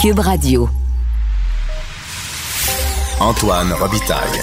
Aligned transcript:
Cube 0.00 0.20
Radio. 0.20 0.66
Antoine 3.20 3.70
Robitaille. 3.74 4.40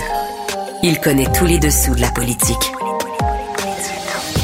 Il 0.84 1.00
connaît 1.00 1.26
tous 1.36 1.46
les 1.46 1.58
dessous 1.58 1.96
de 1.96 2.02
la 2.02 2.12
politique. 2.12 2.72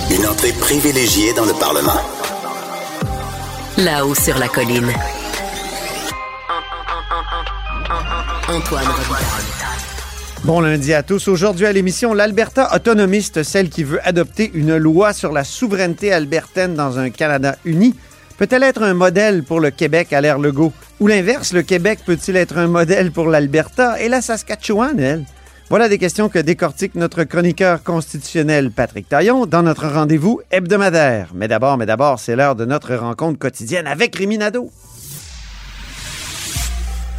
Une 0.09 0.25
entrée 0.25 0.53
privilégiée 0.53 1.31
dans 1.33 1.45
le 1.45 1.53
Parlement. 1.53 2.01
Là-haut 3.77 4.15
sur 4.15 4.39
la 4.39 4.47
colline. 4.47 4.91
Antoine 8.49 8.87
Robitaille. 8.87 9.53
Bon 10.45 10.61
lundi 10.61 10.95
à 10.95 11.03
tous. 11.03 11.27
Aujourd'hui 11.27 11.67
à 11.67 11.71
l'émission, 11.73 12.15
l'Alberta 12.15 12.75
autonomiste, 12.75 13.43
celle 13.43 13.69
qui 13.69 13.83
veut 13.83 13.99
adopter 14.03 14.49
une 14.55 14.77
loi 14.77 15.13
sur 15.13 15.31
la 15.31 15.43
souveraineté 15.43 16.11
albertaine 16.11 16.73
dans 16.73 16.97
un 16.97 17.11
Canada 17.11 17.55
uni, 17.65 17.93
peut-elle 18.37 18.63
être 18.63 18.83
un 18.83 18.93
modèle 18.93 19.43
pour 19.43 19.59
le 19.59 19.71
Québec 19.71 20.13
à 20.13 20.21
l'ère 20.21 20.39
Legault? 20.39 20.73
Ou 20.99 21.07
l'inverse, 21.07 21.53
le 21.53 21.63
Québec 21.63 21.99
peut-il 22.05 22.35
être 22.35 22.57
un 22.57 22.67
modèle 22.67 23.11
pour 23.11 23.27
l'Alberta 23.27 23.99
et 24.01 24.09
la 24.09 24.21
Saskatchewan, 24.21 24.99
elle? 24.99 25.25
Voilà 25.69 25.89
des 25.89 25.97
questions 25.97 26.29
que 26.29 26.39
décortique 26.39 26.93
notre 26.95 27.23
chroniqueur 27.23 27.81
constitutionnel 27.83 28.69
Patrick 28.69 29.09
Taillon 29.09 29.45
dans 29.45 29.63
notre 29.63 29.87
rendez-vous 29.87 30.41
hebdomadaire. 30.51 31.29
Mais 31.33 31.47
d'abord, 31.47 31.77
mais 31.77 31.85
d'abord, 31.85 32.19
c'est 32.19 32.35
l'heure 32.35 32.55
de 32.55 32.65
notre 32.65 32.95
rencontre 32.95 33.39
quotidienne 33.39 33.87
avec 33.87 34.15
Rémi 34.15 34.37
Nadeau. 34.37 34.69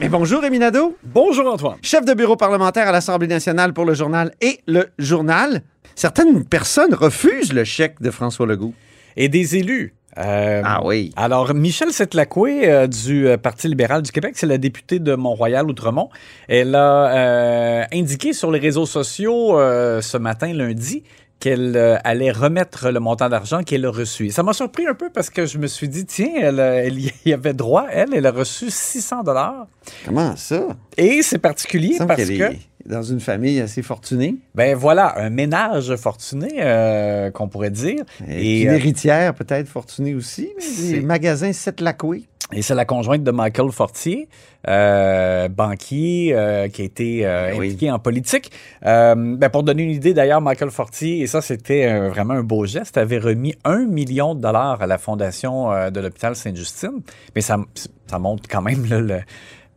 Mais 0.00 0.08
bonjour 0.08 0.42
Rémi 0.42 0.58
Nadeau. 0.60 0.96
Bonjour, 1.02 1.52
Antoine. 1.52 1.76
chef 1.82 2.04
de 2.04 2.14
bureau 2.14 2.36
parlementaire 2.36 2.88
à 2.88 2.92
l'Assemblée 2.92 3.26
nationale 3.26 3.72
pour 3.72 3.84
le 3.84 3.94
journal 3.94 4.32
et 4.40 4.60
le 4.66 4.86
journal. 4.98 5.62
Certaines 5.96 6.44
personnes 6.44 6.94
refusent 6.94 7.52
le 7.52 7.64
chèque 7.64 8.00
de 8.00 8.10
François 8.10 8.46
Legault. 8.46 8.74
et 9.16 9.28
des 9.28 9.56
élus. 9.56 9.94
Euh, 10.16 10.62
Ah 10.64 10.80
oui. 10.84 11.12
Alors, 11.16 11.52
Michel 11.54 11.92
Setlacoué 11.92 12.68
euh, 12.70 12.86
du 12.86 13.26
euh, 13.26 13.36
Parti 13.36 13.66
libéral 13.66 14.02
du 14.02 14.12
Québec, 14.12 14.34
c'est 14.36 14.46
la 14.46 14.58
députée 14.58 15.00
de 15.00 15.14
Mont-Royal-Outremont. 15.16 16.10
Elle 16.46 16.76
a 16.76 17.86
indiqué 17.92 18.32
sur 18.32 18.52
les 18.52 18.60
réseaux 18.60 18.86
sociaux 18.86 19.58
ce 20.00 20.16
matin, 20.16 20.52
lundi, 20.52 21.02
qu'elle 21.40 21.76
euh, 21.76 21.96
allait 22.04 22.32
remettre 22.32 22.90
le 22.90 23.00
montant 23.00 23.28
d'argent 23.28 23.62
qu'elle 23.62 23.84
a 23.84 23.90
reçu. 23.90 24.30
Ça 24.30 24.42
m'a 24.42 24.52
surpris 24.52 24.86
un 24.86 24.94
peu 24.94 25.10
parce 25.10 25.30
que 25.30 25.46
je 25.46 25.58
me 25.58 25.66
suis 25.66 25.88
dit, 25.88 26.04
tiens, 26.04 26.32
elle, 26.36 26.60
euh, 26.60 26.82
elle 26.84 26.98
y 26.98 27.32
avait 27.32 27.54
droit, 27.54 27.86
elle, 27.90 28.14
elle 28.14 28.26
a 28.26 28.32
reçu 28.32 28.70
600 28.70 29.22
dollars. 29.22 29.66
Comment 30.04 30.36
ça? 30.36 30.66
Et 30.96 31.22
c'est 31.22 31.38
particulier 31.38 31.96
parce 32.06 32.24
que... 32.24 32.32
est 32.32 32.67
dans 32.88 33.02
une 33.02 33.20
famille 33.20 33.60
assez 33.60 33.82
fortunée. 33.82 34.36
Ben 34.54 34.74
voilà, 34.74 35.18
un 35.20 35.30
ménage 35.30 35.94
fortuné, 35.96 36.48
euh, 36.58 37.30
qu'on 37.30 37.46
pourrait 37.48 37.70
dire. 37.70 38.02
Et, 38.28 38.60
Et, 38.60 38.62
une 38.62 38.70
euh, 38.70 38.74
héritière 38.76 39.34
peut-être 39.34 39.68
fortunée 39.68 40.14
aussi. 40.14 40.48
Des 40.90 41.00
magasins 41.00 41.52
Sept-Lacoué. 41.52 42.24
Et 42.54 42.62
c'est 42.62 42.74
la 42.74 42.86
conjointe 42.86 43.22
de 43.22 43.30
Michael 43.30 43.70
Fortier, 43.72 44.26
euh, 44.66 45.48
banquier 45.48 46.30
euh, 46.34 46.68
qui 46.68 46.80
a 46.80 46.84
été 46.86 47.26
euh, 47.26 47.50
Oui. 47.50 47.66
impliqué 47.66 47.90
en 47.90 47.98
politique. 47.98 48.50
Ben, 48.82 49.48
pour 49.52 49.64
donner 49.64 49.82
une 49.82 49.90
idée, 49.90 50.14
d'ailleurs, 50.14 50.40
Michael 50.40 50.70
Fortier, 50.70 51.20
et 51.20 51.26
ça 51.26 51.42
c'était 51.42 52.08
vraiment 52.08 52.32
un 52.34 52.42
beau 52.42 52.64
geste, 52.64 52.96
avait 52.96 53.18
remis 53.18 53.54
un 53.64 53.84
million 53.84 54.34
de 54.34 54.40
dollars 54.40 54.80
à 54.80 54.86
la 54.86 54.96
fondation 54.96 55.90
de 55.90 56.00
l'hôpital 56.00 56.34
Sainte-Justine. 56.36 57.02
Mais 57.34 57.42
ça, 57.42 57.58
ça 58.06 58.18
montre 58.18 58.48
quand 58.48 58.62
même 58.62 58.86
là, 58.88 59.00
le- 59.00 59.20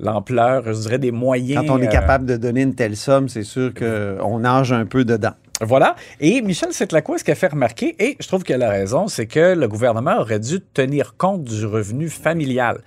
l'ampleur, 0.02 0.64
je 0.66 0.80
dirais, 0.82 1.00
des 1.00 1.12
moyens. 1.12 1.66
Quand 1.66 1.76
on 1.76 1.82
est 1.82 1.88
euh, 1.88 1.92
capable 1.92 2.26
de 2.26 2.38
donner 2.38 2.62
une 2.62 2.76
telle 2.76 2.98
somme, 2.98 3.30
c'est 3.30 3.44
sûr 3.44 3.74
qu'on 3.74 4.40
nage 4.40 4.74
un 4.74 4.86
peu 4.86 5.06
dedans. 5.06 5.34
Voilà. 5.62 5.96
Et 6.20 6.42
Michel 6.42 6.74
Setlacoué, 6.74 7.20
ce 7.20 7.24
qu'elle 7.24 7.36
fait 7.36 7.48
remarquer, 7.48 7.96
et 8.00 8.18
je 8.20 8.28
trouve 8.28 8.44
qu'elle 8.44 8.64
a 8.64 8.70
raison, 8.70 9.08
c'est 9.08 9.28
que 9.28 9.54
le 9.54 9.68
gouvernement 9.68 10.18
aurait 10.20 10.40
dû 10.40 10.60
tenir 10.60 11.16
compte 11.18 11.44
du 11.44 11.66
revenu 11.66 12.10
familial. 12.10 12.82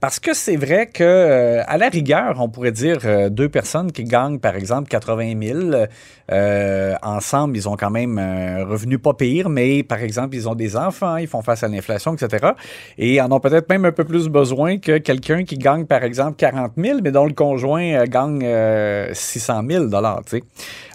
Parce 0.00 0.20
que 0.20 0.34
c'est 0.34 0.56
vrai 0.56 0.86
que, 0.86 1.02
euh, 1.02 1.62
à 1.66 1.78
la 1.78 1.88
rigueur, 1.88 2.36
on 2.40 2.48
pourrait 2.48 2.72
dire 2.72 2.98
euh, 3.04 3.28
deux 3.28 3.48
personnes 3.48 3.92
qui 3.92 4.04
gagnent, 4.04 4.38
par 4.38 4.56
exemple, 4.56 4.88
80 4.88 5.34
000, 5.40 5.86
euh, 6.32 6.94
ensemble, 7.02 7.56
ils 7.56 7.68
ont 7.68 7.76
quand 7.76 7.90
même 7.90 8.18
un 8.18 8.64
revenu 8.64 8.98
pas 8.98 9.14
pire, 9.14 9.48
mais 9.48 9.82
par 9.82 10.02
exemple, 10.02 10.34
ils 10.34 10.48
ont 10.48 10.54
des 10.54 10.76
enfants, 10.76 11.16
ils 11.16 11.28
font 11.28 11.42
face 11.42 11.62
à 11.62 11.68
l'inflation, 11.68 12.14
etc. 12.14 12.52
Et 12.98 13.20
en 13.20 13.30
ont 13.30 13.38
peut-être 13.38 13.68
même 13.68 13.84
un 13.84 13.92
peu 13.92 14.04
plus 14.04 14.28
besoin 14.28 14.78
que 14.78 14.98
quelqu'un 14.98 15.44
qui 15.44 15.56
gagne, 15.56 15.84
par 15.84 16.02
exemple, 16.02 16.36
40 16.36 16.72
000, 16.76 16.98
mais 17.02 17.12
dont 17.12 17.26
le 17.26 17.32
conjoint 17.32 18.04
gagne 18.04 18.40
euh, 18.42 19.10
600 19.12 19.62
000 19.68 19.86
dollars. 19.86 20.22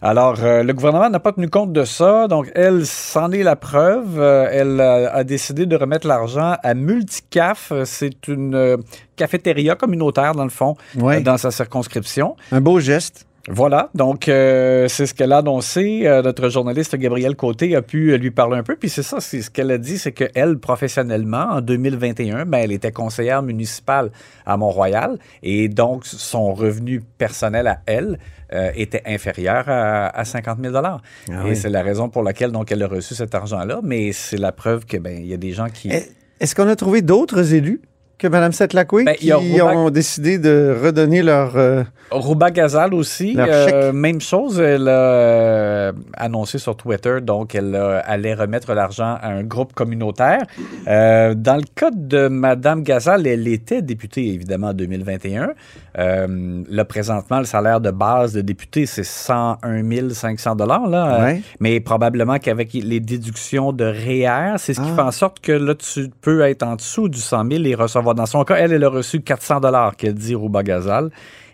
Alors, 0.01 0.37
euh, 0.43 0.63
le 0.63 0.73
gouvernement 0.73 1.09
n'a 1.09 1.19
pas 1.19 1.31
tenu 1.31 1.49
compte 1.49 1.71
de 1.71 1.85
ça, 1.85 2.27
donc 2.27 2.51
elle, 2.53 2.85
c'en 2.85 3.31
est 3.31 3.43
la 3.43 3.55
preuve. 3.55 4.19
Elle 4.19 4.81
a, 4.81 5.23
décidé 5.23 5.65
de 5.65 5.75
remettre 5.75 6.07
l'argent 6.07 6.55
à 6.61 6.73
Multicaf. 6.73 7.71
C'est 7.85 8.27
une 8.27 8.77
cafétéria 9.15 9.75
communautaire, 9.75 10.33
dans 10.33 10.43
le 10.43 10.49
fond, 10.49 10.75
Ouais. 10.97 11.17
euh, 11.17 11.21
dans 11.21 11.37
sa 11.37 11.51
circonscription. 11.51 12.35
Un 12.51 12.61
beau 12.61 12.79
geste. 12.79 13.25
Voilà, 13.49 13.89
donc 13.95 14.29
euh, 14.29 14.87
c'est 14.87 15.07
ce 15.07 15.15
qu'elle 15.15 15.31
a 15.33 15.37
annoncé. 15.39 16.01
Euh, 16.05 16.21
notre 16.21 16.49
journaliste 16.49 16.95
Gabriel 16.95 17.35
Côté 17.35 17.75
a 17.75 17.81
pu 17.81 18.15
lui 18.19 18.29
parler 18.29 18.55
un 18.57 18.61
peu. 18.61 18.75
Puis 18.75 18.87
c'est 18.89 19.01
ça, 19.01 19.19
c'est 19.19 19.41
ce 19.41 19.49
qu'elle 19.49 19.71
a 19.71 19.79
dit, 19.79 19.97
c'est 19.97 20.11
qu'elle, 20.11 20.59
professionnellement, 20.59 21.47
en 21.53 21.61
2021, 21.61 22.45
ben, 22.45 22.59
elle 22.59 22.71
était 22.71 22.91
conseillère 22.91 23.41
municipale 23.41 24.11
à 24.45 24.57
Mont-Royal. 24.57 25.17
Et 25.41 25.69
donc, 25.69 26.05
son 26.05 26.53
revenu 26.53 27.01
personnel 27.17 27.65
à 27.65 27.79
elle 27.87 28.19
euh, 28.53 28.69
était 28.75 29.01
inférieur 29.07 29.63
à, 29.67 30.09
à 30.09 30.23
50 30.23 30.59
000 30.61 30.75
Ah 30.77 30.99
Et 31.47 31.55
c'est 31.55 31.69
la 31.69 31.81
raison 31.81 32.09
pour 32.09 32.21
laquelle 32.21 32.51
donc, 32.51 32.71
elle 32.71 32.83
a 32.83 32.87
reçu 32.87 33.15
cet 33.15 33.33
argent-là. 33.33 33.79
Mais 33.81 34.11
c'est 34.11 34.37
la 34.37 34.51
preuve 34.51 34.85
que 34.85 34.97
ben, 34.97 35.17
il 35.17 35.25
y 35.25 35.33
a 35.33 35.37
des 35.37 35.51
gens 35.51 35.67
qui... 35.73 35.89
Eh, 35.91 36.03
Est-ce 36.39 36.53
qu'on 36.53 36.67
a 36.67 36.75
trouvé 36.75 37.01
d'autres 37.01 37.55
élus? 37.55 37.81
Que 38.21 38.27
Mme 38.27 38.51
Setlacoué 38.51 39.03
Ben, 39.03 39.15
qui 39.15 39.33
ont 39.33 39.89
décidé 39.89 40.37
de 40.37 40.77
redonner 40.83 41.23
leur... 41.23 41.57
euh, 41.57 41.83
Rouba 42.11 42.51
Gazal 42.51 42.93
aussi, 42.93 43.35
euh, 43.35 43.91
même 43.91 44.21
chose, 44.21 44.59
elle 44.59 44.87
a 44.87 44.91
euh, 44.91 45.91
annoncé 46.13 46.59
sur 46.59 46.75
Twitter, 46.77 47.17
donc 47.21 47.55
elle 47.55 47.73
euh, 47.73 47.99
allait 48.05 48.35
remettre 48.35 48.73
l'argent 48.75 49.17
à 49.19 49.29
un 49.29 49.43
groupe 49.43 49.73
communautaire. 49.73 50.43
Euh, 50.87 51.33
dans 51.33 51.55
le 51.55 51.63
cas 51.73 51.89
de 51.89 52.27
Madame 52.27 52.83
Gazal, 52.83 53.25
elle 53.25 53.47
était 53.47 53.81
députée 53.81 54.27
évidemment 54.27 54.67
en 54.67 54.73
2021. 54.73 55.53
Euh, 55.97 56.63
là, 56.69 56.85
présentement, 56.85 57.39
le 57.39 57.45
salaire 57.45 57.81
de 57.81 57.91
base 57.91 58.33
de 58.33 58.41
député, 58.41 58.85
c'est 58.85 59.03
101 59.03 60.09
500 60.13 60.55
dollars 60.55 60.87
là, 60.87 61.15
euh, 61.21 61.25
Ouais. 61.25 61.41
mais 61.59 61.79
probablement 61.79 62.37
qu'avec 62.39 62.73
les 62.73 62.99
déductions 62.99 63.73
de 63.73 63.83
REER, 63.85 64.55
c'est 64.57 64.73
ce 64.73 64.79
qui 64.81 64.87
Ah. 64.91 64.95
fait 64.95 65.01
en 65.01 65.11
sorte 65.11 65.39
que 65.41 65.51
là, 65.51 65.75
tu 65.75 66.09
peux 66.21 66.41
être 66.41 66.63
en 66.63 66.75
dessous 66.75 67.09
du 67.09 67.19
100 67.19 67.49
000 67.51 67.63
et 67.65 67.75
recevoir. 67.75 68.15
Dans 68.15 68.25
son 68.25 68.43
cas, 68.43 68.55
elle, 68.55 68.71
elle 68.73 68.83
a 68.83 68.89
reçu 68.89 69.21
400 69.21 69.59
dollars 69.59 69.95
qu'elle 69.95 70.13
dit 70.13 70.33
Rouba 70.35 70.63
Gazal 70.63 71.09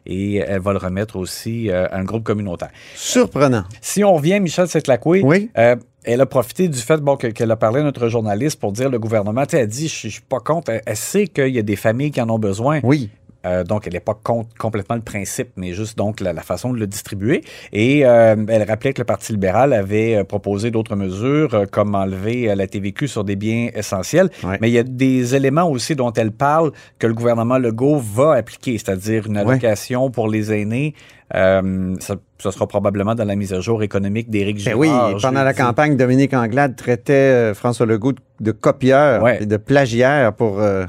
et 0.05 0.35
elle 0.37 0.61
va 0.61 0.71
le 0.71 0.77
remettre 0.77 1.15
aussi 1.17 1.69
euh, 1.69 1.87
à 1.89 1.97
un 1.97 2.03
groupe 2.03 2.23
communautaire. 2.23 2.69
Surprenant. 2.95 3.63
Si 3.81 4.03
on 4.03 4.13
revient, 4.13 4.39
Michel 4.39 4.67
Setlacoué, 4.67 5.21
Oui. 5.23 5.49
euh, 5.57 5.75
elle 6.03 6.21
a 6.21 6.25
profité 6.25 6.67
du 6.69 6.77
fait 6.79 6.97
bon, 7.01 7.17
que- 7.17 7.27
qu'elle 7.27 7.51
a 7.51 7.55
parlé 7.57 7.81
à 7.81 7.83
notre 7.83 8.07
journaliste 8.07 8.59
pour 8.59 8.71
dire 8.71 8.89
le 8.89 8.99
gouvernement, 8.99 9.43
elle 9.51 9.67
dit, 9.67 9.87
je 9.87 10.07
je 10.07 10.13
suis 10.13 10.21
pas 10.21 10.39
contre, 10.39 10.71
elle, 10.71 10.81
elle 10.85 10.95
sait 10.95 11.27
qu'il 11.27 11.49
y 11.49 11.59
a 11.59 11.63
des 11.63 11.75
familles 11.75 12.11
qui 12.11 12.21
en 12.21 12.29
ont 12.29 12.39
besoin. 12.39 12.79
Oui. 12.83 13.09
Euh, 13.47 13.63
donc, 13.63 13.87
elle 13.87 13.93
n'est 13.93 13.99
pas 13.99 14.13
contre 14.21 14.49
complètement 14.57 14.95
le 14.95 15.01
principe, 15.01 15.49
mais 15.55 15.73
juste 15.73 15.97
donc 15.97 16.19
la, 16.19 16.33
la 16.33 16.41
façon 16.41 16.73
de 16.73 16.77
le 16.79 16.85
distribuer. 16.87 17.43
Et 17.71 18.05
euh, 18.05 18.35
elle 18.49 18.63
rappelait 18.63 18.93
que 18.93 18.99
le 19.01 19.05
Parti 19.05 19.31
libéral 19.31 19.73
avait 19.73 20.15
euh, 20.17 20.23
proposé 20.23 20.69
d'autres 20.69 20.95
mesures, 20.95 21.53
euh, 21.53 21.65
comme 21.65 21.95
enlever 21.95 22.53
la 22.55 22.67
TVQ 22.67 23.07
sur 23.07 23.23
des 23.23 23.35
biens 23.35 23.69
essentiels. 23.73 24.29
Ouais. 24.43 24.57
Mais 24.61 24.69
il 24.69 24.73
y 24.73 24.79
a 24.79 24.83
des 24.83 25.33
éléments 25.35 25.69
aussi 25.69 25.95
dont 25.95 26.11
elle 26.13 26.31
parle 26.31 26.71
que 26.99 27.07
le 27.07 27.13
gouvernement 27.13 27.57
Legault 27.57 27.97
va 27.97 28.33
appliquer, 28.33 28.77
c'est-à-dire 28.77 29.25
une 29.27 29.37
Ouais. 29.37 29.43
allocation 29.51 30.11
pour 30.11 30.27
les 30.27 30.51
aînés. 30.53 30.93
Euh, 31.35 31.93
ça, 31.99 32.15
ça 32.39 32.51
sera 32.51 32.67
probablement 32.67 33.13
dans 33.15 33.25
la 33.25 33.35
mise 33.35 33.53
à 33.53 33.59
jour 33.59 33.83
économique 33.83 34.29
d'Éric 34.29 34.57
Ben 34.63 34.75
Girard. 34.81 35.13
oui, 35.13 35.21
pendant 35.21 35.43
la 35.43 35.53
campagne, 35.53 35.97
Dominique 35.97 36.33
Anglade 36.33 36.75
traitait 36.75 37.53
François 37.53 37.85
Legault 37.85 38.13
de 38.39 38.51
copieur 38.51 39.21
Ouais. 39.23 39.39
et 39.41 39.45
de 39.45 39.57
plagiaire 39.57 40.31
pour 40.33 40.59
euh, 40.61 40.85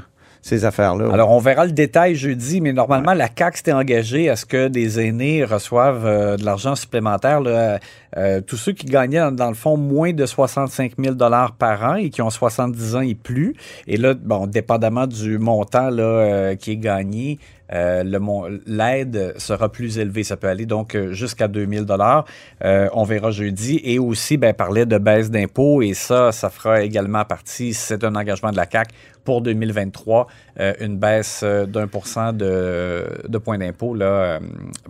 ces 0.49 0.65
affaires-là. 0.65 1.09
Alors, 1.13 1.29
on 1.29 1.39
verra 1.39 1.65
le 1.65 1.71
détail 1.71 2.15
jeudi, 2.15 2.59
mais 2.59 2.73
normalement, 2.73 3.13
la 3.13 3.27
CAQ 3.27 3.57
s'était 3.57 3.71
engagée 3.71 4.29
à 4.29 4.35
ce 4.35 4.45
que 4.45 4.67
des 4.67 4.99
aînés 4.99 5.43
reçoivent 5.43 6.05
euh, 6.05 6.37
de 6.37 6.43
l'argent 6.43 6.75
supplémentaire. 6.75 7.39
là. 7.39 7.79
Euh, 8.17 8.41
tous 8.41 8.57
ceux 8.57 8.71
qui 8.71 8.87
gagnaient, 8.87 9.19
dans, 9.19 9.31
dans 9.31 9.49
le 9.49 9.55
fond, 9.55 9.77
moins 9.77 10.13
de 10.13 10.25
65 10.25 10.93
000 10.97 11.15
par 11.59 11.83
an 11.83 11.95
et 11.95 12.09
qui 12.09 12.23
ont 12.23 12.31
70 12.31 12.95
ans 12.95 13.01
et 13.01 13.13
plus. 13.13 13.55
Et 13.85 13.97
là, 13.97 14.15
bon, 14.15 14.47
dépendamment 14.47 15.05
du 15.05 15.37
montant 15.37 15.91
là, 15.91 16.03
euh, 16.03 16.55
qui 16.55 16.71
est 16.71 16.77
gagné, 16.77 17.37
l'aide 18.65 19.35
sera 19.37 19.69
plus 19.69 19.99
élevée. 19.99 20.23
Ça 20.23 20.37
peut 20.37 20.47
aller 20.47 20.65
donc 20.65 20.97
jusqu'à 21.11 21.47
2000 21.47 21.85
dollars. 21.85 22.25
On 22.63 23.03
verra 23.03 23.29
jeudi. 23.29 23.79
Et 23.83 23.99
aussi, 23.99 24.37
ben, 24.37 24.55
parlait 24.55 24.87
de 24.87 24.97
baisse 24.97 25.29
d'impôts 25.29 25.83
et 25.83 25.93
ça, 25.93 26.31
ça 26.31 26.49
fera 26.49 26.81
également 26.81 27.23
partie, 27.25 27.75
c'est 27.75 28.03
un 28.03 28.15
engagement 28.15 28.49
de 28.49 28.57
la 28.57 28.65
CAC 28.65 28.87
pour 29.29 29.43
2023, 29.43 30.25
euh, 30.59 30.73
une 30.79 30.97
baisse 30.97 31.41
euh, 31.43 31.67
d'un 31.67 31.85
pour 31.85 32.07
cent 32.07 32.33
de, 32.33 33.37
points 33.37 33.59
d'impôt 33.59 33.95
euh, 33.95 34.39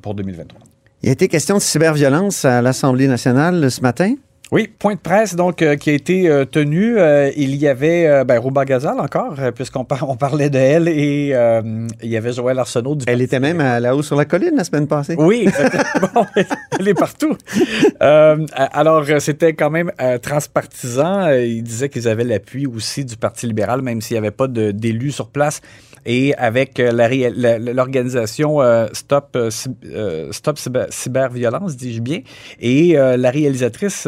pour 0.02 0.16
2023. 0.16 0.62
Il 1.04 1.10
a 1.10 1.12
été 1.12 1.28
question 1.28 1.56
de 1.56 1.62
cyberviolence 1.62 2.46
à 2.46 2.62
l'Assemblée 2.62 3.10
nationale 3.10 3.70
ce 3.70 3.82
matin. 3.82 4.16
Oui, 4.51 4.68
point 4.80 4.96
de 4.96 5.00
presse 5.00 5.36
donc 5.36 5.62
euh, 5.62 5.75
qui 5.75 5.92
a 5.92 5.94
été 5.94 6.28
euh, 6.28 6.44
tenu. 6.44 6.98
Euh, 6.98 7.30
il 7.38 7.56
y 7.56 7.68
avait 7.68 8.24
ben, 8.25 8.40
Rouba 8.40 8.66
Gazal 8.66 9.00
encore, 9.00 9.36
puisqu'on 9.54 9.86
par- 9.86 10.10
on 10.10 10.16
parlait 10.16 10.50
de 10.50 10.57
elle, 10.57 10.88
et 10.88 11.36
il 12.01 12.10
y 12.10 12.18
avait 12.18 12.34
Joël 12.34 12.57
Arsenault 12.57 12.96
du 12.96 13.06
Elle 13.07 13.22
était 13.22 13.40
même 13.40 13.62
à 13.62 13.80
la 13.80 13.96
haut 13.96 14.01
sur 14.01 14.16
la 14.16 14.25
colline 14.25 14.54
la 14.56 14.63
semaine 14.63 14.88
passée. 14.88 15.16
Oui, 15.19 15.48
bon, 16.16 16.25
elle 16.80 16.88
est 16.88 16.94
partout. 16.96 17.36
Alors, 18.00 19.06
c'était 19.19 19.54
quand 19.54 19.69
même 19.69 19.92
transpartisan. 20.22 21.28
Euh, 21.28 21.45
Il 21.45 21.63
disait 21.63 21.90
qu'ils 21.90 22.07
avaient 22.07 22.24
l'appui 22.24 22.66
aussi 22.66 23.06
du 23.06 23.18
Parti 23.18 23.45
libéral, 23.48 23.81
même 23.81 24.02
s'il 24.02 24.16
n'y 24.16 24.19
avait 24.19 24.31
pas 24.31 24.48
d'élus 24.48 25.12
sur 25.12 25.30
place. 25.30 25.62
Et 26.06 26.34
avec 26.36 26.80
l'organisation 26.80 28.60
Stop, 28.94 29.38
Stop 30.31 30.57
Cyber- 30.57 30.88
Cyberviolence, 30.90 31.75
dis-je 31.75 32.02
bien, 32.02 32.22
et 32.62 32.94
la 32.94 33.30
réalisatrice 33.30 34.07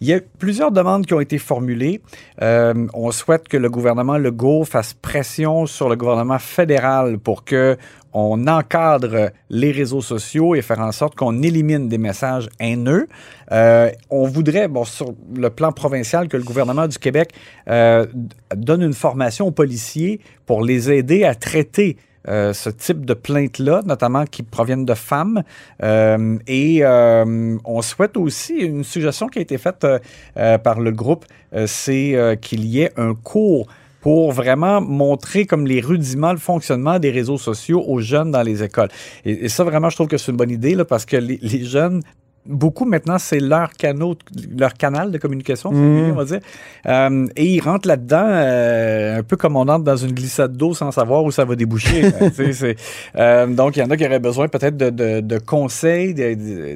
Il 0.00 0.08
y 0.08 0.12
a 0.12 0.20
plusieurs 0.38 0.72
demandes 0.72 1.06
qui 1.06 1.14
ont 1.14 1.20
été 1.20 1.38
formulées. 1.38 2.00
Euh, 2.42 2.86
on 2.94 3.10
souhaite 3.10 3.48
que 3.48 3.56
le 3.56 3.68
gouvernement 3.68 4.18
Legault 4.18 4.64
fasse 4.64 4.94
pression 4.94 5.66
sur 5.66 5.88
le 5.88 5.96
gouvernement 5.96 6.38
fédéral 6.38 7.18
pour 7.18 7.44
que 7.44 7.76
on 8.12 8.46
encadre 8.48 9.30
les 9.50 9.70
réseaux 9.70 10.00
sociaux 10.00 10.54
et 10.54 10.62
faire 10.62 10.80
en 10.80 10.92
sorte 10.92 11.14
qu'on 11.14 11.42
élimine 11.42 11.88
des 11.88 11.98
messages 11.98 12.48
haineux. 12.58 13.06
Euh, 13.52 13.90
on 14.10 14.26
voudrait, 14.26 14.68
bon, 14.68 14.84
sur 14.84 15.14
le 15.34 15.50
plan 15.50 15.72
provincial, 15.72 16.28
que 16.28 16.36
le 16.36 16.42
gouvernement 16.42 16.88
du 16.88 16.98
Québec 16.98 17.32
euh, 17.68 18.06
donne 18.54 18.82
une 18.82 18.94
formation 18.94 19.46
aux 19.46 19.52
policiers 19.52 20.20
pour 20.46 20.62
les 20.62 20.90
aider 20.90 21.24
à 21.24 21.34
traiter 21.34 21.96
euh, 22.28 22.52
ce 22.52 22.68
type 22.68 23.06
de 23.06 23.14
plaintes-là, 23.14 23.82
notamment 23.86 24.24
qui 24.26 24.42
proviennent 24.42 24.84
de 24.84 24.94
femmes. 24.94 25.42
Euh, 25.82 26.38
et 26.46 26.80
euh, 26.82 27.56
on 27.64 27.82
souhaite 27.82 28.16
aussi, 28.16 28.54
une 28.54 28.84
suggestion 28.84 29.28
qui 29.28 29.38
a 29.38 29.42
été 29.42 29.58
faite 29.58 29.86
par 30.34 30.80
le 30.80 30.90
groupe, 30.90 31.24
c'est 31.66 32.38
qu'il 32.40 32.64
y 32.64 32.80
ait 32.80 32.92
un 32.96 33.14
cours 33.14 33.66
pour 34.00 34.32
vraiment 34.32 34.80
montrer 34.80 35.44
comme 35.44 35.66
les 35.66 35.80
rudiments, 35.80 36.32
le 36.32 36.38
fonctionnement 36.38 36.98
des 36.98 37.10
réseaux 37.10 37.36
sociaux 37.36 37.84
aux 37.86 38.00
jeunes 38.00 38.30
dans 38.30 38.42
les 38.42 38.62
écoles. 38.62 38.88
Et, 39.24 39.48
ça, 39.48 39.64
vraiment, 39.64 39.90
je 39.90 39.96
trouve 39.96 40.08
que 40.08 40.16
c'est 40.16 40.30
une 40.30 40.38
bonne 40.38 40.50
idée 40.50 40.76
parce 40.88 41.04
que 41.04 41.16
les 41.16 41.64
jeunes, 41.64 42.02
beaucoup 42.46 42.84
maintenant, 42.84 43.18
c'est 43.18 43.38
leur, 43.40 43.72
canal, 43.74 44.14
leur 44.58 44.74
canal 44.74 45.10
de 45.10 45.18
communication, 45.18 45.70
voulez, 45.70 46.10
on 46.12 46.14
va 46.16 46.24
dire. 46.24 46.40
Euh, 46.86 47.26
et 47.36 47.44
ils 47.46 47.60
rentrent 47.60 47.86
là-dedans 47.86 48.24
euh, 48.26 49.18
un 49.18 49.22
peu 49.22 49.36
comme 49.36 49.56
on 49.56 49.68
entre 49.68 49.84
dans 49.84 49.96
une 49.96 50.12
glissade 50.12 50.56
d'eau 50.56 50.72
sans 50.74 50.90
savoir 50.90 51.22
où 51.24 51.30
ça 51.30 51.44
va 51.44 51.54
déboucher. 51.54 52.10
C'est- 52.34 52.76
euh, 53.16 53.46
donc, 53.46 53.76
il 53.76 53.80
y 53.80 53.82
en 53.82 53.90
a 53.90 53.96
qui 53.96 54.06
auraient 54.06 54.18
besoin 54.18 54.48
peut-être 54.48 54.76
de, 54.76 54.90
de- 54.90 55.20
de 55.20 55.38
conseils, 55.38 56.14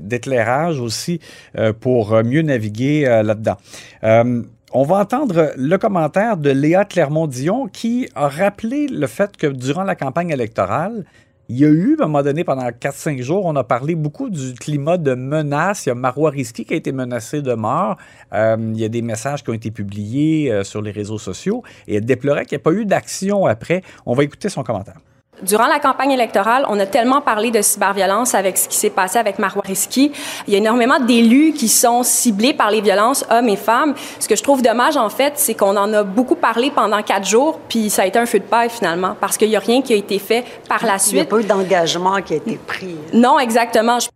d'éclairage 0.01 0.81
aussi 0.81 1.21
euh, 1.59 1.73
pour 1.73 2.13
euh, 2.13 2.23
mieux 2.23 2.43
naviguer 2.43 3.07
euh, 3.07 3.23
là-dedans. 3.23 3.57
Euh, 4.05 4.43
on 4.73 4.83
va 4.83 4.97
entendre 4.97 5.53
le 5.57 5.77
commentaire 5.79 6.37
de 6.37 6.51
Léa 6.51 6.85
Clermont-Dion 6.85 7.69
qui 7.69 8.09
a 8.15 8.29
rappelé 8.29 8.89
le 8.89 9.07
fait 9.07 9.37
que 9.37 9.47
durant 9.47 9.85
la 9.85 9.95
campagne 9.95 10.31
électorale, 10.31 11.05
il 11.49 11.59
y 11.59 11.65
a 11.65 11.69
eu, 11.69 11.97
à 12.01 12.05
un 12.05 12.07
moment 12.07 12.23
donné, 12.23 12.43
pendant 12.43 12.67
4-5 12.67 13.21
jours, 13.21 13.45
on 13.45 13.55
a 13.57 13.65
parlé 13.65 13.95
beaucoup 13.95 14.31
du 14.31 14.55
climat 14.55 14.97
de 14.97 15.15
menace. 15.15 15.87
Il 15.87 15.91
y 15.91 15.93
a 15.93 15.95
Marois 15.95 16.31
Risky 16.31 16.65
qui 16.65 16.73
a 16.73 16.77
été 16.77 16.93
menacé 16.93 17.43
de 17.43 17.53
mort. 17.53 17.99
Euh, 18.33 18.57
il 18.59 18.81
y 18.81 18.85
a 18.85 18.89
des 18.89 19.03
messages 19.03 19.45
qui 19.45 19.51
ont 19.51 19.55
été 19.55 19.71
publiés 19.71 20.51
euh, 20.51 20.65
sur 20.65 20.81
les 20.81 20.91
réseaux 20.91 21.19
sociaux 21.19 21.63
et 21.87 21.97
elle 21.97 22.05
déplorait 22.05 22.47
qu'il 22.47 22.57
n'y 22.57 22.63
a 22.63 22.65
pas 22.65 22.73
eu 22.73 22.87
d'action 22.87 23.47
après. 23.47 23.83
On 24.07 24.15
va 24.15 24.25
écouter 24.25 24.49
son 24.49 24.63
commentaire. 24.63 24.97
Durant 25.43 25.67
la 25.67 25.81
campagne 25.81 26.13
électorale, 26.13 26.65
on 26.69 26.79
a 26.79 26.87
tellement 26.87 27.21
parlé 27.21 27.51
de 27.51 27.61
cyberviolence 27.61 28.35
avec 28.35 28.57
ce 28.57 28.69
qui 28.69 28.77
s'est 28.77 28.91
passé 28.91 29.19
avec 29.19 29.39
Marois 29.39 29.65
Risky. 29.67 30.13
Il 30.47 30.53
y 30.53 30.57
a 30.57 30.59
énormément 30.59 31.01
d'élus 31.01 31.53
qui 31.53 31.69
sont 31.69 32.03
ciblés 32.03 32.55
par 32.55 32.71
les 32.71 32.81
violences 32.81 33.25
hommes 33.31 33.49
et 33.49 33.57
femmes. 33.57 33.95
Ce 34.21 34.29
que 34.29 34.37
je 34.37 34.43
trouve 34.43 34.63
dommage, 34.63 34.97
en 34.97 35.09
fait, 35.11 35.33
c'est 35.37 35.55
qu'on 35.55 35.77
en 35.77 35.93
a 35.93 36.03
beaucoup 36.05 36.37
parlé 36.37 36.71
pendant 36.71 37.03
quatre 37.03 37.27
jours, 37.27 37.59
puis 37.69 37.91
ça 37.91 38.03
a 38.03 38.07
été 38.07 38.19
un 38.19 38.27
feu 38.27 38.39
de 38.39 38.45
paille, 38.45 38.71
finalement, 38.71 39.17
parce 39.21 39.37
qu'il 39.37 39.49
n'y 39.49 39.57
a 39.57 39.61
rien 39.61 39.83
qui 39.83 39.93
a 39.93 39.97
été 39.97 40.19
fait 40.21 40.45
par 40.69 40.85
la 40.87 40.93
Il 41.09 41.15
n'y 41.15 41.21
a 41.21 41.25
suite. 41.25 41.29
pas 41.29 41.41
eu 41.41 41.45
d'engagement 41.45 42.23
qui 42.23 42.35
a 42.35 42.37
été 42.37 42.57
pris. 42.57 42.97
Non, 43.13 43.39
exactement. 43.39 43.99
Je 43.99 44.09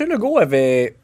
M. 0.00 0.08
Legault 0.10 0.38
avait, 0.38 0.96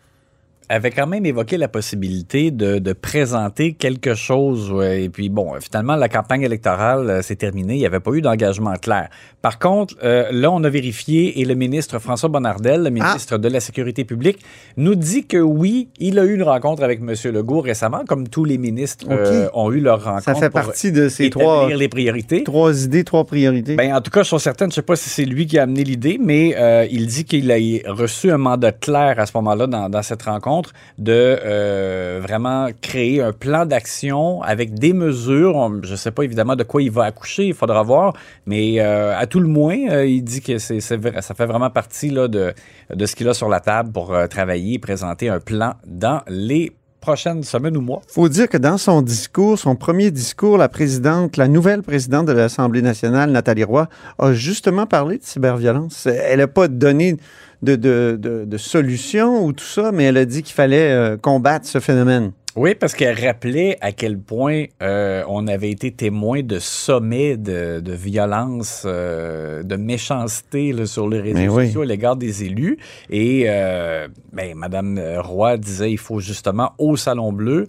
avait 0.70 0.92
quand 0.92 1.06
même 1.06 1.26
évoqué 1.26 1.56
la 1.56 1.68
possibilité 1.68 2.50
de, 2.52 2.78
de 2.78 2.92
présenter 2.92 3.72
quelque 3.74 4.14
chose. 4.14 4.70
ouais, 4.70 5.04
et 5.04 5.08
puis, 5.08 5.28
bon, 5.28 5.54
finalement, 5.60 5.96
la 5.96 6.08
campagne 6.08 6.42
électorale 6.42 7.10
euh, 7.10 7.22
s'est 7.22 7.36
terminée. 7.36 7.74
Il 7.74 7.80
n'y 7.80 7.86
avait 7.86 8.00
pas 8.00 8.12
eu 8.12 8.20
d'engagement 8.20 8.74
clair. 8.74 9.08
Par 9.42 9.58
contre, 9.58 9.96
euh, 10.04 10.28
là, 10.30 10.50
on 10.52 10.62
a 10.62 10.68
vérifié 10.68 11.40
et 11.40 11.44
le 11.44 11.54
ministre 11.54 11.98
François 11.98 12.28
Bonnardel, 12.28 12.84
le 12.84 12.90
ministre 12.90 13.36
de 13.36 13.48
la 13.48 13.58
Sécurité 13.58 14.04
publique, 14.04 14.38
nous 14.76 14.94
dit 14.94 15.26
que 15.26 15.38
oui, 15.38 15.88
il 15.98 16.18
a 16.18 16.24
eu 16.24 16.34
une 16.34 16.42
rencontre 16.42 16.84
avec 16.84 17.00
M. 17.00 17.14
Legault 17.32 17.60
récemment, 17.60 18.04
comme 18.06 18.28
tous 18.28 18.44
les 18.44 18.58
ministres 18.58 19.06
euh, 19.10 19.48
ont 19.54 19.72
eu 19.72 19.80
leur 19.80 20.04
rencontre. 20.04 20.24
Ça 20.24 20.34
fait 20.34 20.50
pour 20.50 20.60
partie 20.60 20.92
de 20.92 21.08
ces 21.08 21.30
trois, 21.30 21.68
les 21.68 21.88
priorités. 21.88 22.44
trois 22.44 22.84
idées, 22.84 23.02
trois 23.02 23.24
priorités. 23.24 23.74
Ben, 23.74 23.94
en 23.94 24.00
tout 24.00 24.10
cas, 24.10 24.22
je 24.22 24.28
suis 24.28 24.38
certain, 24.40 24.66
je 24.66 24.70
ne 24.70 24.74
sais 24.74 24.82
pas 24.82 24.94
si 24.94 25.08
c'est 25.08 25.24
lui 25.24 25.46
qui 25.46 25.58
a 25.58 25.62
amené 25.62 25.82
l'idée, 25.82 26.18
mais 26.22 26.54
euh, 26.56 26.86
il 26.90 27.06
dit 27.06 27.24
qu'il 27.24 27.50
a 27.50 27.56
reçu 27.92 28.30
un 28.30 28.38
mandat 28.38 28.72
clair 28.72 29.18
à 29.18 29.26
ce 29.26 29.32
moment-là 29.34 29.66
dans, 29.66 29.88
dans 29.88 30.02
cette 30.02 30.22
rencontre 30.22 30.59
de 30.98 31.12
euh, 31.44 32.20
vraiment 32.22 32.68
créer 32.80 33.22
un 33.22 33.32
plan 33.32 33.66
d'action 33.66 34.42
avec 34.42 34.74
des 34.74 34.92
mesures. 34.92 35.70
Je 35.82 35.92
ne 35.92 35.96
sais 35.96 36.10
pas 36.10 36.22
évidemment 36.22 36.56
de 36.56 36.62
quoi 36.62 36.82
il 36.82 36.90
va 36.90 37.04
accoucher, 37.04 37.46
il 37.46 37.54
faudra 37.54 37.82
voir, 37.82 38.14
mais 38.46 38.80
euh, 38.80 39.18
à 39.18 39.26
tout 39.26 39.40
le 39.40 39.48
moins, 39.48 39.88
euh, 39.90 40.06
il 40.06 40.22
dit 40.22 40.40
que 40.40 40.58
ça 40.58 41.34
fait 41.34 41.46
vraiment 41.46 41.70
partie 41.70 42.10
de, 42.10 42.54
ce 42.98 43.14
qu'il 43.14 43.28
a 43.28 43.34
sur 43.34 43.48
la 43.48 43.60
table 43.60 43.92
pour 43.92 44.16
travailler 44.28 44.74
et 44.74 44.78
présenter 44.78 45.28
un 45.28 45.40
plan 45.40 45.74
dans 45.86 46.22
les 46.28 46.72
prochaines 47.00 47.42
semaines 47.42 47.76
ou 47.76 47.80
mois. 47.80 48.02
faut 48.08 48.28
dire 48.28 48.48
que 48.48 48.58
dans 48.58 48.78
son 48.78 49.02
discours, 49.02 49.58
son 49.58 49.74
premier 49.74 50.10
discours, 50.10 50.58
la 50.58 50.68
présidente, 50.68 51.36
la 51.36 51.48
nouvelle 51.48 51.82
présidente 51.82 52.26
de 52.26 52.32
l'Assemblée 52.32 52.82
nationale, 52.82 53.30
Nathalie 53.30 53.64
Roy, 53.64 53.88
a 54.18 54.32
justement 54.32 54.86
parlé 54.86 55.18
de 55.18 55.24
cyberviolence. 55.24 56.06
Elle 56.06 56.40
n'a 56.40 56.46
pas 56.46 56.68
donné 56.68 57.16
de, 57.62 57.76
de, 57.76 58.18
de, 58.20 58.44
de 58.44 58.56
solution 58.56 59.44
ou 59.44 59.52
tout 59.52 59.64
ça, 59.64 59.92
mais 59.92 60.04
elle 60.04 60.16
a 60.16 60.24
dit 60.24 60.42
qu'il 60.42 60.54
fallait 60.54 60.90
euh, 60.92 61.16
combattre 61.16 61.66
ce 61.66 61.78
phénomène. 61.80 62.32
Oui, 62.56 62.74
parce 62.74 62.94
qu'elle 62.94 63.24
rappelait 63.24 63.78
à 63.80 63.92
quel 63.92 64.18
point 64.18 64.64
euh, 64.82 65.22
on 65.28 65.46
avait 65.46 65.70
été 65.70 65.92
témoin 65.92 66.42
de 66.42 66.58
sommets 66.58 67.36
de, 67.36 67.78
de 67.78 67.92
violence, 67.92 68.82
euh, 68.86 69.62
de 69.62 69.76
méchanceté 69.76 70.72
là, 70.72 70.84
sur 70.84 71.08
les 71.08 71.20
réseaux 71.20 71.38
Mais 71.38 71.48
oui. 71.48 71.66
sociaux 71.66 71.82
à 71.82 71.86
l'égard 71.86 72.16
des 72.16 72.42
élus. 72.42 72.76
Et 73.08 73.44
euh, 73.46 74.08
ben, 74.32 74.56
Mme 74.56 75.00
Roy 75.18 75.58
disait 75.58 75.92
il 75.92 75.98
faut 75.98 76.18
justement 76.18 76.72
au 76.78 76.96
Salon 76.96 77.32
Bleu 77.32 77.68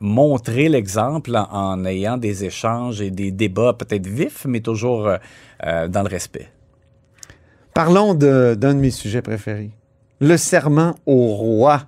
montrer 0.00 0.68
l'exemple 0.68 1.34
en, 1.34 1.48
en 1.50 1.84
ayant 1.86 2.18
des 2.18 2.44
échanges 2.44 3.00
et 3.00 3.10
des 3.10 3.32
débats 3.32 3.72
peut-être 3.72 4.06
vifs, 4.06 4.44
mais 4.46 4.60
toujours 4.60 5.08
euh, 5.64 5.88
dans 5.88 6.02
le 6.02 6.08
respect. 6.08 6.48
Parlons 7.78 8.14
de- 8.14 8.56
d'un 8.58 8.74
de, 8.74 8.80
mes 8.80 8.90
sujets 8.90 9.22
préférés. 9.22 9.70
Le 10.20 10.36
serment 10.36 10.96
au 11.06 11.28
roi. 11.28 11.82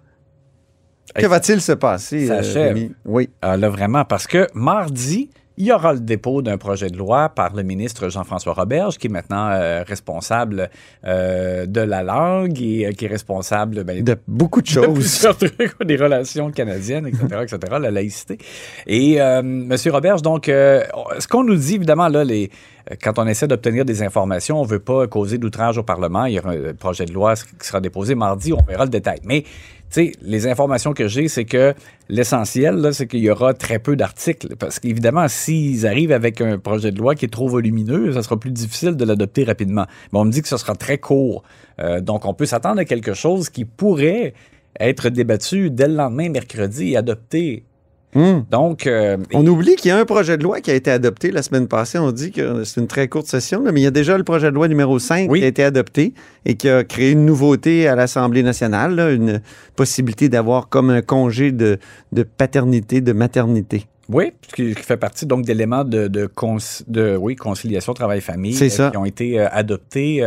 Que 1.16 1.26
va-t-il 1.26 1.60
se 1.60 1.72
passer? 1.72 2.28
ça 2.28 2.44
euh. 2.44 2.68
Rémi? 2.68 2.92
oui. 3.04 3.28
Ah, 3.42 3.56
là, 3.56 3.68
vraiment, 3.68 4.04
parce 4.04 4.28
que 4.28 4.46
mardi, 4.54 5.30
il 5.56 5.66
y 5.66 5.72
aura 5.72 5.92
le 5.92 6.00
dépôt 6.00 6.42
d'un 6.42 6.56
projet 6.56 6.88
de 6.88 6.96
loi 6.96 7.28
par 7.28 7.54
le 7.54 7.62
ministre 7.62 8.08
Jean-François 8.08 8.54
Roberge, 8.54 8.96
qui 8.96 9.08
est 9.08 9.10
maintenant 9.10 9.50
euh, 9.50 9.82
responsable 9.86 10.70
euh, 11.04 11.66
de 11.66 11.80
la 11.80 12.02
langue 12.02 12.60
et 12.62 12.86
euh, 12.86 12.92
qui 12.92 13.04
est 13.04 13.08
responsable 13.08 13.84
ben, 13.84 14.02
De 14.02 14.16
beaucoup 14.26 14.62
de 14.62 14.66
de 14.66 14.70
choses. 14.70 14.94
plusieurs 14.94 15.36
trucs, 15.36 15.82
des 15.84 15.96
relations 15.96 16.50
canadiennes, 16.50 17.06
etc., 17.06 17.24
etc., 17.42 17.58
la 17.80 17.90
laïcité. 17.90 18.38
Et 18.86 19.16
M. 19.16 19.76
Roberge, 19.90 20.22
donc, 20.22 20.46
ce 20.46 21.28
qu'on 21.28 21.44
nous 21.44 21.56
dit, 21.56 21.74
évidemment, 21.74 22.08
là, 22.08 22.24
les, 22.24 22.50
quand 23.02 23.18
on 23.18 23.26
essaie 23.26 23.46
d'obtenir 23.46 23.84
des 23.84 24.02
informations, 24.02 24.60
on 24.60 24.64
ne 24.64 24.68
veut 24.68 24.78
pas 24.80 25.06
causer 25.06 25.38
d'outrage 25.38 25.78
au 25.78 25.82
Parlement. 25.82 26.24
Il 26.24 26.34
y 26.34 26.38
aura 26.38 26.52
un 26.52 26.74
projet 26.74 27.04
de 27.04 27.12
loi 27.12 27.34
qui 27.34 27.66
sera 27.66 27.80
déposé 27.80 28.14
mardi, 28.14 28.52
on 28.52 28.62
verra 28.62 28.84
le 28.84 28.90
détail. 28.90 29.18
Mais 29.24 29.44
sais, 29.90 30.12
les 30.22 30.46
informations 30.46 30.92
que 30.92 31.08
j'ai, 31.08 31.28
c'est 31.28 31.44
que 31.44 31.74
l'essentiel, 32.08 32.90
c'est 32.92 33.06
qu'il 33.06 33.20
y 33.20 33.30
aura 33.30 33.54
très 33.54 33.78
peu 33.78 33.96
d'articles. 33.96 34.56
Parce 34.56 34.78
qu'évidemment, 34.78 35.26
s'ils 35.28 35.86
arrivent 35.86 36.12
avec 36.12 36.40
un 36.40 36.58
projet 36.58 36.92
de 36.92 36.98
loi 36.98 37.14
qui 37.14 37.24
est 37.24 37.32
trop 37.32 37.48
volumineux, 37.48 38.12
ça 38.12 38.22
sera 38.22 38.38
plus 38.38 38.50
difficile 38.50 38.96
de 38.96 39.04
l'adopter 39.04 39.44
rapidement. 39.44 39.86
Mais 40.12 40.18
on 40.18 40.24
me 40.24 40.32
dit 40.32 40.42
que 40.42 40.48
ce 40.48 40.56
sera 40.56 40.74
très 40.74 40.98
court. 40.98 41.42
Euh, 41.80 42.00
donc, 42.00 42.24
on 42.24 42.34
peut 42.34 42.46
s'attendre 42.46 42.80
à 42.80 42.84
quelque 42.84 43.14
chose 43.14 43.48
qui 43.50 43.64
pourrait 43.64 44.34
être 44.78 45.08
débattu 45.08 45.70
dès 45.70 45.88
le 45.88 45.94
lendemain, 45.94 46.28
mercredi, 46.28 46.92
et 46.92 46.96
adopté 46.96 47.64
Hmm. 48.14 48.40
donc, 48.50 48.86
euh, 48.88 49.16
On 49.34 49.46
oublie 49.46 49.76
qu'il 49.76 49.88
y 49.88 49.92
a 49.92 49.98
un 49.98 50.04
projet 50.04 50.36
de 50.36 50.42
loi 50.42 50.60
qui 50.60 50.70
a 50.72 50.74
été 50.74 50.90
adopté 50.90 51.30
la 51.30 51.42
semaine 51.42 51.68
passée. 51.68 51.96
On 51.98 52.10
dit 52.10 52.32
que 52.32 52.64
c'est 52.64 52.80
une 52.80 52.88
très 52.88 53.06
courte 53.06 53.26
session, 53.26 53.62
là, 53.62 53.70
mais 53.70 53.80
il 53.80 53.84
y 53.84 53.86
a 53.86 53.92
déjà 53.92 54.18
le 54.18 54.24
projet 54.24 54.48
de 54.50 54.54
loi 54.54 54.66
numéro 54.66 54.98
5 54.98 55.30
Oui. 55.30 55.38
qui 55.38 55.44
a 55.44 55.48
été 55.48 55.62
adopté 55.62 56.12
et 56.44 56.54
qui 56.56 56.68
a 56.68 56.82
créé 56.82 57.12
une 57.12 57.24
nouveauté 57.24 57.86
à 57.86 57.94
l'Assemblée 57.94 58.42
nationale, 58.42 58.96
là, 58.96 59.10
une 59.12 59.40
possibilité 59.76 60.28
d'avoir 60.28 60.68
comme 60.68 60.90
un 60.90 61.02
congé 61.02 61.52
de, 61.52 61.78
de 62.12 62.22
paternité, 62.24 63.00
de 63.00 63.12
maternité. 63.12 63.86
oui, 64.08 64.32
ce 64.48 64.54
qui, 64.56 64.74
fait 64.74 64.96
partie 64.96 65.24
donc 65.24 65.44
d'éléments 65.44 65.84
de, 65.84 66.08
de, 66.08 66.26
cons- 66.26 66.56
de, 66.88 67.14
oui, 67.16 67.36
conciliation 67.36 67.94
travail-famille 67.94 68.58
euh, 68.60 68.90
qui 68.90 68.96
ont 68.96 69.04
été 69.04 69.38
euh, 69.38 69.46
adoptés. 69.52 70.24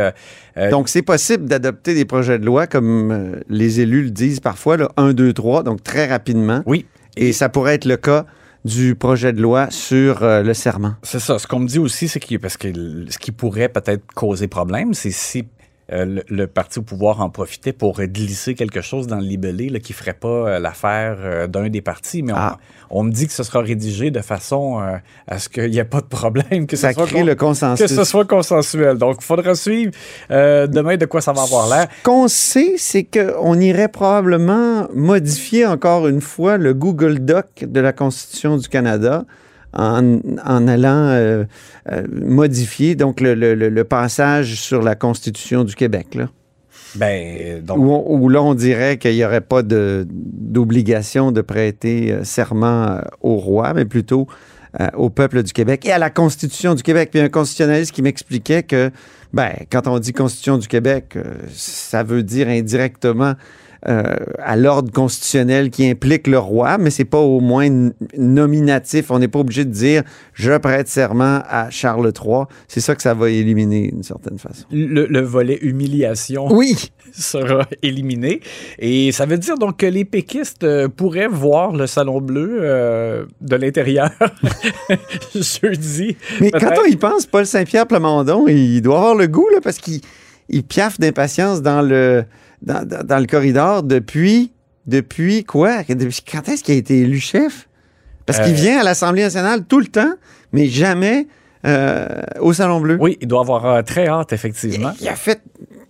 euh, 0.56 0.70
Donc, 0.70 0.88
c'est 0.88 1.02
possible 1.02 1.44
d'adopter 1.44 1.92
des 1.94 2.06
projets 2.06 2.38
de 2.38 2.46
loi, 2.46 2.66
comme 2.66 3.10
euh, 3.12 3.40
les 3.50 3.80
élus 3.80 4.04
le 4.04 4.10
disent 4.10 4.40
parfois, 4.40 4.78
là, 4.78 4.88
1, 4.96 5.12
2, 5.12 5.34
3, 5.34 5.62
donc 5.64 5.82
très 5.82 6.06
rapidement. 6.06 6.62
oui, 6.64 6.86
Et 7.16 7.32
ça 7.32 7.48
pourrait 7.48 7.74
être 7.74 7.84
le 7.84 7.96
cas 7.96 8.26
du 8.64 8.94
projet 8.94 9.32
de 9.32 9.42
loi 9.42 9.68
sur 9.70 10.22
euh, 10.22 10.42
le 10.42 10.54
serment. 10.54 10.94
C'est 11.02 11.20
ça. 11.20 11.38
Ce 11.38 11.46
qu'on 11.46 11.60
me 11.60 11.66
dit 11.66 11.78
aussi, 11.78 12.08
c'est 12.08 12.20
que 12.20 12.36
parce 12.36 12.56
que 12.56 12.68
ce 13.08 13.18
qui 13.18 13.30
pourrait 13.30 13.68
peut-être 13.68 14.04
causer 14.14 14.48
problème, 14.48 14.94
c'est 14.94 15.10
si 15.10 15.44
euh, 15.92 16.04
le, 16.06 16.22
le 16.28 16.46
parti 16.46 16.78
au 16.78 16.82
pouvoir 16.82 17.20
en 17.20 17.28
profitait 17.30 17.72
pour 17.74 18.00
glisser 18.02 18.54
quelque 18.54 18.80
chose 18.80 19.06
dans 19.06 19.16
le 19.16 19.24
libellé 19.26 19.68
là, 19.68 19.80
qui 19.80 19.92
ferait 19.92 20.14
pas 20.14 20.28
euh, 20.28 20.58
l'affaire 20.58 21.16
euh, 21.20 21.46
d'un 21.46 21.68
des 21.68 21.82
partis. 21.82 22.22
Mais 22.22 22.32
on, 22.32 22.36
Ah. 22.36 22.58
on 22.90 23.02
me 23.02 23.10
dit 23.10 23.26
que 23.26 23.32
ce 23.34 23.42
sera 23.42 23.60
rédigé 23.60 24.10
de 24.10 24.20
façon 24.20 24.78
à 25.26 25.38
ce 25.38 25.48
qu'il 25.48 25.70
n'y 25.70 25.78
ait 25.78 25.84
pas 25.84 26.00
de 26.00 26.06
problème, 26.06 26.66
que, 26.66 26.76
Ça 26.76 26.88
ce 26.88 26.94
soit 26.94 27.06
crée 27.06 27.20
con- 27.20 27.26
le 27.26 27.34
consensus. 27.34 27.86
que 27.86 27.92
ce 27.94 28.04
soit 28.04 28.24
consensuel. 28.24 28.96
Donc, 28.96 29.16
il 29.20 29.24
faudra 29.24 29.54
suivre 29.54 29.92
demain 30.30 30.96
de 30.96 31.06
quoi 31.06 31.20
ça 31.20 31.32
va 31.32 31.42
avoir 31.42 31.68
l'air. 31.68 31.88
Ce 31.98 32.02
qu'on 32.04 32.28
sait, 32.28 32.74
c'est 32.78 33.04
qu'on 33.04 33.58
irait 33.60 33.88
probablement 33.88 34.88
modifier 34.94 35.66
encore 35.66 36.08
une 36.08 36.20
fois 36.20 36.56
le 36.56 36.72
Google 36.74 37.18
Doc 37.20 37.46
de 37.66 37.80
la 37.80 37.92
Constitution 37.92 38.56
du 38.56 38.68
Canada 38.68 39.24
en, 39.74 40.18
en 40.44 40.68
allant 40.68 41.08
euh, 41.08 41.44
euh, 41.90 42.02
modifier 42.10 42.94
donc 42.94 43.20
le, 43.20 43.34
le- 43.34 43.54
le- 43.54 43.68
le 43.68 43.84
passage 43.84 44.54
sur 44.60 44.82
la 44.82 44.94
Constitution 44.94 45.64
du 45.64 45.74
Québec. 45.74 46.14
Là, 46.14 46.28
Ben, 46.96 47.60
donc, 47.64 47.78
où, 47.78 47.90
on- 47.92 48.16
où 48.20 48.28
là, 48.28 48.42
on 48.42 48.54
dirait 48.54 48.98
qu'il 48.98 49.14
n'y 49.14 49.24
aurait 49.24 49.40
pas 49.40 49.62
d'obligation 49.62 51.32
de, 51.32 51.40
prêter 51.40 52.12
euh, 52.12 52.24
serment 52.24 53.00
au 53.20 53.36
roi, 53.36 53.74
mais 53.74 53.84
plutôt 53.84 54.26
euh, 54.80 54.88
au 54.96 55.10
peuple 55.10 55.42
du 55.42 55.52
Québec 55.52 55.84
et 55.86 55.92
à 55.92 55.98
la 55.98 56.10
Constitution 56.10 56.74
du 56.74 56.82
Québec. 56.82 57.10
Puis 57.12 57.20
un 57.20 57.28
constitutionnaliste 57.28 57.92
qui 57.92 58.02
m'expliquait 58.02 58.62
que, 58.62 58.90
ben, 59.32 59.50
quand 59.70 59.86
on 59.86 59.98
dit 59.98 60.12
Constitution 60.12 60.58
du 60.58 60.66
Québec, 60.68 61.14
euh, 61.16 61.22
ça 61.52 62.02
veut 62.02 62.22
dire 62.22 62.48
indirectement 62.48 63.34
euh, 63.86 64.16
à 64.38 64.56
l'ordre 64.56 64.90
constitutionnel 64.90 65.70
qui 65.70 65.88
implique 65.88 66.26
le 66.26 66.38
roi, 66.38 66.78
mais 66.78 66.90
c'est 66.90 67.04
pas 67.04 67.18
au 67.18 67.40
moins 67.40 67.68
nominatif. 68.16 69.10
On 69.10 69.18
n'est 69.18 69.28
pas 69.28 69.40
obligé 69.40 69.64
de 69.64 69.70
dire 69.70 70.02
je 70.32 70.56
prête 70.56 70.88
serment 70.88 71.42
à 71.48 71.68
Charles 71.70 72.10
III. 72.18 72.44
C'est 72.66 72.80
ça 72.80 72.94
que 72.94 73.02
ça 73.02 73.14
va 73.14 73.28
éliminer 73.30 73.90
d'une 73.90 74.02
certaine 74.02 74.38
façon. 74.38 74.64
le, 74.70 75.06
le 75.06 75.20
volet 75.20 75.58
humiliation 75.60 76.46
Oui, 76.50 76.90
sera 77.12 77.66
éliminé. 77.82 78.40
Et 78.78 79.12
ça 79.12 79.26
veut 79.26 79.38
dire 79.38 79.58
donc 79.58 79.78
que 79.78 79.86
les 79.86 80.04
péquistes 80.04 80.64
euh, 80.64 80.88
pourraient 80.88 81.28
voir 81.28 81.72
le 81.72 81.86
Salon 81.86 82.20
Bleu 82.20 82.58
euh, 82.60 83.24
de 83.40 83.56
l'intérieur 83.56 84.10
jeudi. 85.34 86.16
Mais 86.40 86.50
quand 86.50 86.72
on 86.82 86.86
y 86.86 86.96
pense, 86.96 87.26
Paul 87.26 87.46
Saint-Pierre 87.46 87.86
Plamondon, 87.86 88.46
il 88.48 88.80
doit 88.80 88.96
avoir 88.96 89.14
le 89.14 89.26
goût, 89.26 89.48
là, 89.52 89.58
parce 89.62 89.78
qu'il 89.78 90.00
il 90.48 90.62
piaffe 90.62 90.98
d'impatience 90.98 91.62
dans 91.62 91.82
le, 91.82 92.24
dans, 92.64 92.86
dans- 92.86 93.04
dans 93.06 93.18
le 93.18 93.26
corridor 93.26 93.82
depuis, 93.82 94.52
depuis 94.86 95.44
quoi? 95.44 95.82
Depuis 95.88 96.20
quand 96.30 96.48
est-ce 96.48 96.64
qu'il 96.64 96.74
a 96.74 96.78
été 96.78 97.00
élu 97.00 97.18
chef? 97.18 97.68
Parce 98.26 98.40
qu'il 98.40 98.52
Euh. 98.52 98.56
vient 98.56 98.80
à 98.80 98.82
l'Assemblée 98.84 99.22
nationale 99.22 99.64
tout 99.64 99.80
le 99.80 99.86
temps, 99.86 100.14
mais 100.52 100.66
jamais 100.66 101.26
euh, 101.66 102.06
au 102.40 102.52
Salon 102.52 102.80
Bleu. 102.80 102.98
Oui, 103.00 103.16
il 103.20 103.28
doit 103.28 103.40
avoir 103.40 103.64
euh, 103.66 103.82
très 103.82 104.06
hâte, 104.08 104.32
effectivement. 104.32 104.92
Il, 105.00 105.04
il 105.04 105.08
a 105.08 105.14
fait 105.16 105.40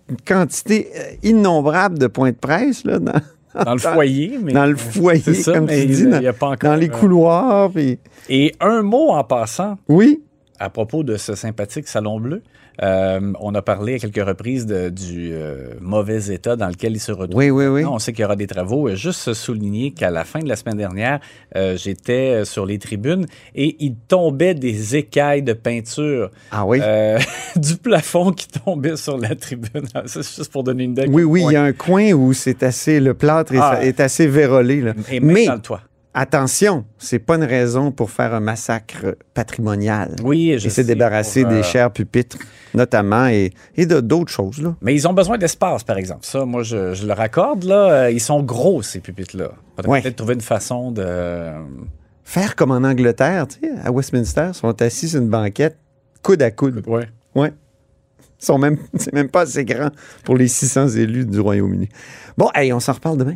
une 0.09 0.17
quantité 0.25 0.89
innombrable 1.23 1.97
de 1.99 2.07
points 2.07 2.31
de 2.31 2.35
presse 2.37 2.83
là, 2.85 2.99
dans, 2.99 3.19
Dans 3.65 3.73
le 3.73 3.79
foyer. 3.93 4.39
Mais, 4.41 4.53
dans 4.53 4.65
le 4.65 4.75
foyer, 4.75 5.33
ça, 5.33 5.53
comme 5.53 5.65
mais 5.65 5.77
tu 5.85 5.91
il- 5.91 5.95
dis, 5.95 6.01
il 6.03 6.09
dans, 6.09 6.21
y 6.21 6.27
a 6.27 6.33
pas 6.33 6.47
encore, 6.47 6.71
dans 6.71 6.75
les 6.75 6.89
couloirs. 6.89 7.71
puis- 7.71 7.99
Et 8.29 8.53
un 8.59 8.81
mot 8.83 9.09
en 9.09 9.23
passant 9.23 9.77
Oui, 9.89 10.21
à 10.59 10.69
propos 10.69 11.03
de 11.03 11.17
ce 11.17 11.35
sympathique 11.35 11.87
Salon 11.87 12.19
Bleu. 12.19 12.41
Euh, 12.81 13.33
on 13.39 13.55
a 13.55 13.61
parlé 13.61 13.95
à 13.95 13.99
quelques 13.99 14.25
reprises 14.25 14.65
de- 14.65 14.89
du 14.89 15.31
euh, 15.33 15.69
mauvais 15.81 16.33
état 16.33 16.55
dans 16.55 16.67
lequel 16.67 16.93
il 16.93 16.99
se 16.99 17.11
retrouve. 17.11 17.37
oui, 17.37 17.49
oui, 17.49 17.67
oui. 17.67 17.83
Non, 17.83 17.93
on 17.93 17.99
sait 17.99 18.11
qu'il 18.13 18.21
y 18.23 18.25
aura 18.25 18.35
des 18.35 18.47
travaux. 18.47 18.93
Juste 18.95 19.33
souligner 19.33 19.91
qu'à 19.91 20.09
la 20.11 20.23
fin 20.25 20.39
de 20.39 20.49
la 20.49 20.55
semaine 20.55 20.77
dernière, 20.77 21.19
euh, 21.55 21.77
j'étais 21.77 22.43
sur 22.45 22.65
les 22.65 22.79
tribunes 22.79 23.25
et 23.53 23.75
il 23.79 23.95
tombait 24.07 24.53
des 24.55 24.95
écailles 24.95 25.43
de 25.43 25.53
peinture 25.53 26.31
Ah 26.51 26.65
oui? 26.65 26.79
du 27.55 27.75
plafond 27.77 28.31
qui 28.31 28.47
tombait 28.47 28.97
sur 28.97 29.17
la 29.17 29.35
tribune. 29.35 29.85
C'est 30.05 30.23
juste 30.23 30.51
pour 30.51 30.63
donner 30.63 30.83
une 30.83 30.91
idée. 30.91 31.05
Oui, 31.09 31.23
oui, 31.23 31.43
il 31.47 31.53
y 31.53 31.55
a 31.55 31.63
un 31.63 31.73
coin 31.73 32.11
où 32.13 32.33
c'est 32.33 32.63
assez, 32.63 32.99
le 32.99 33.13
plâtre 33.13 33.53
est, 33.53 33.59
Ah. 33.61 33.79
est 33.83 33.99
assez 33.99 34.27
vérolé. 34.27 34.81
là. 34.81 34.93
Et 35.11 35.19
même 35.19 35.33
Mais 35.33 35.45
dans 35.45 35.53
le 35.55 35.59
toit. 35.61 35.81
Attention, 36.15 36.85
c'est 36.97 37.19
pas 37.19 37.35
une 37.35 37.43
raison 37.43 37.91
pour 37.91 38.09
faire 38.09 38.33
un 38.33 38.39
massacre 38.39 39.15
patrimonial. 39.35 40.15
Oui, 40.23 40.55
je 40.57 40.67
et 40.67 40.69
se 40.71 40.81
débarrasser 40.81 41.43
pour, 41.43 41.51
euh, 41.51 41.57
des 41.57 41.63
chers 41.63 41.91
pupitres, 41.91 42.37
notamment, 42.73 43.27
et, 43.27 43.51
et 43.75 43.85
de 43.85 43.99
d'autres 43.99 44.31
choses. 44.31 44.59
Là. 44.61 44.75
Mais 44.81 44.95
ils 44.95 45.07
ont 45.07 45.13
besoin 45.13 45.37
d'espace, 45.37 45.83
par 45.83 45.97
exemple. 45.97 46.25
Ça, 46.25 46.45
moi, 46.45 46.63
je, 46.63 46.93
je 46.95 47.05
le 47.05 47.13
raccorde. 47.13 47.63
Là, 47.65 47.91
Euh, 47.91 48.11
ils 48.11 48.19
sont 48.21 48.41
gros, 48.41 48.81
ces 48.81 48.99
pupitres-là. 48.99 49.51
Faudrait 49.75 49.91
Ouais. 49.91 50.01
peut-être 50.01 50.15
trouver 50.15 50.33
une 50.33 50.41
façon 50.41 50.91
de... 50.91 51.05
Faire 52.23 52.55
comme 52.55 52.71
en 52.71 52.77
Angleterre, 52.83 53.45
tu 53.47 53.59
sais, 53.59 53.71
à 53.83 53.91
Westminster, 53.91 54.47
ils 54.49 54.53
sont 54.55 54.81
assis 54.81 55.09
sur 55.09 55.21
une 55.21 55.29
banquette, 55.29 55.77
coude 56.23 56.41
à 56.41 56.49
coude. 56.49 56.81
Ouais. 56.87 57.07
Ouais. 57.35 57.53
Ils 58.41 58.45
sont 58.45 58.57
même, 58.57 58.77
c'est 58.95 59.13
même 59.13 59.29
pas 59.29 59.41
assez 59.41 59.63
grand 59.63 59.89
pour 60.23 60.35
les 60.35 60.47
600 60.47 60.87
élus 60.89 61.25
du 61.25 61.39
Royaume-Uni. 61.39 61.87
Bon, 62.37 62.49
hey, 62.55 62.73
on 62.73 62.79
s'en 62.79 62.93
reparle 62.93 63.17
demain. 63.17 63.35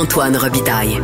Antoine 0.00 0.34
Robitaille. 0.36 0.98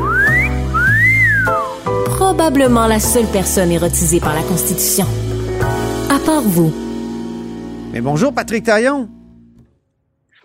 Probablement 2.06 2.86
la 2.86 2.98
seule 2.98 3.26
personne 3.26 3.70
érotisée 3.70 4.20
par 4.20 4.34
la 4.34 4.42
Constitution. 4.42 5.04
À 6.10 6.18
part 6.24 6.40
vous. 6.40 6.72
Mais 7.92 8.00
bonjour 8.00 8.32
Patrick 8.32 8.64
Taillon, 8.64 9.10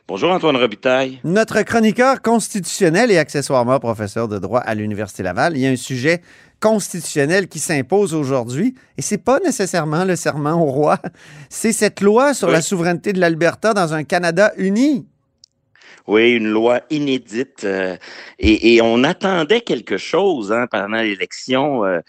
Bonjour 0.08 0.32
Antoine 0.32 0.58
Robitaille. 0.58 1.20
notre 1.24 1.62
chroniqueur 1.62 2.22
constitutionnel 2.22 3.10
et 3.12 3.18
accessoirement 3.18 3.80
professeur 3.80 4.28
de 4.28 4.38
droit 4.38 4.60
à 4.60 4.76
l'Université 4.76 5.24
Laval. 5.24 5.56
Il 5.56 5.62
y 5.62 5.68
a 5.68 5.70
un 5.70 5.78
sujet 5.78 6.22
constitutionnel 6.60 7.48
qui 7.48 7.60
s'impose 7.60 8.14
aujourd'hui 8.14 8.76
et 8.98 9.02
c'est 9.02 9.18
pas 9.18 9.40
nécessairement 9.46 10.04
le 10.04 10.18
serment 10.18 10.62
au 10.62 10.66
roi, 10.66 10.98
c'est 11.50 11.72
cette 11.72 12.02
loi 12.02 12.34
sur 12.34 12.50
Oui. 12.50 12.54
la 12.56 12.62
souveraineté 12.62 13.14
de 13.14 13.20
l'Alberta 13.22 13.74
dans 13.74 13.94
un 13.94 14.04
Canada 14.04 14.52
uni. 14.58 15.08
Oui, 16.08 16.32
une 16.32 16.50
loi 16.50 16.82
inédite. 16.90 17.64
euh, 17.64 17.96
et, 18.40 18.76
et 18.76 18.82
on 18.82 19.04
attendait 19.04 19.62
quelque 19.62 19.98
chose 19.98 20.52
hein, 20.52 20.68
pendant 20.70 21.02
l'élection. 21.02 21.86
euh, 21.86 22.00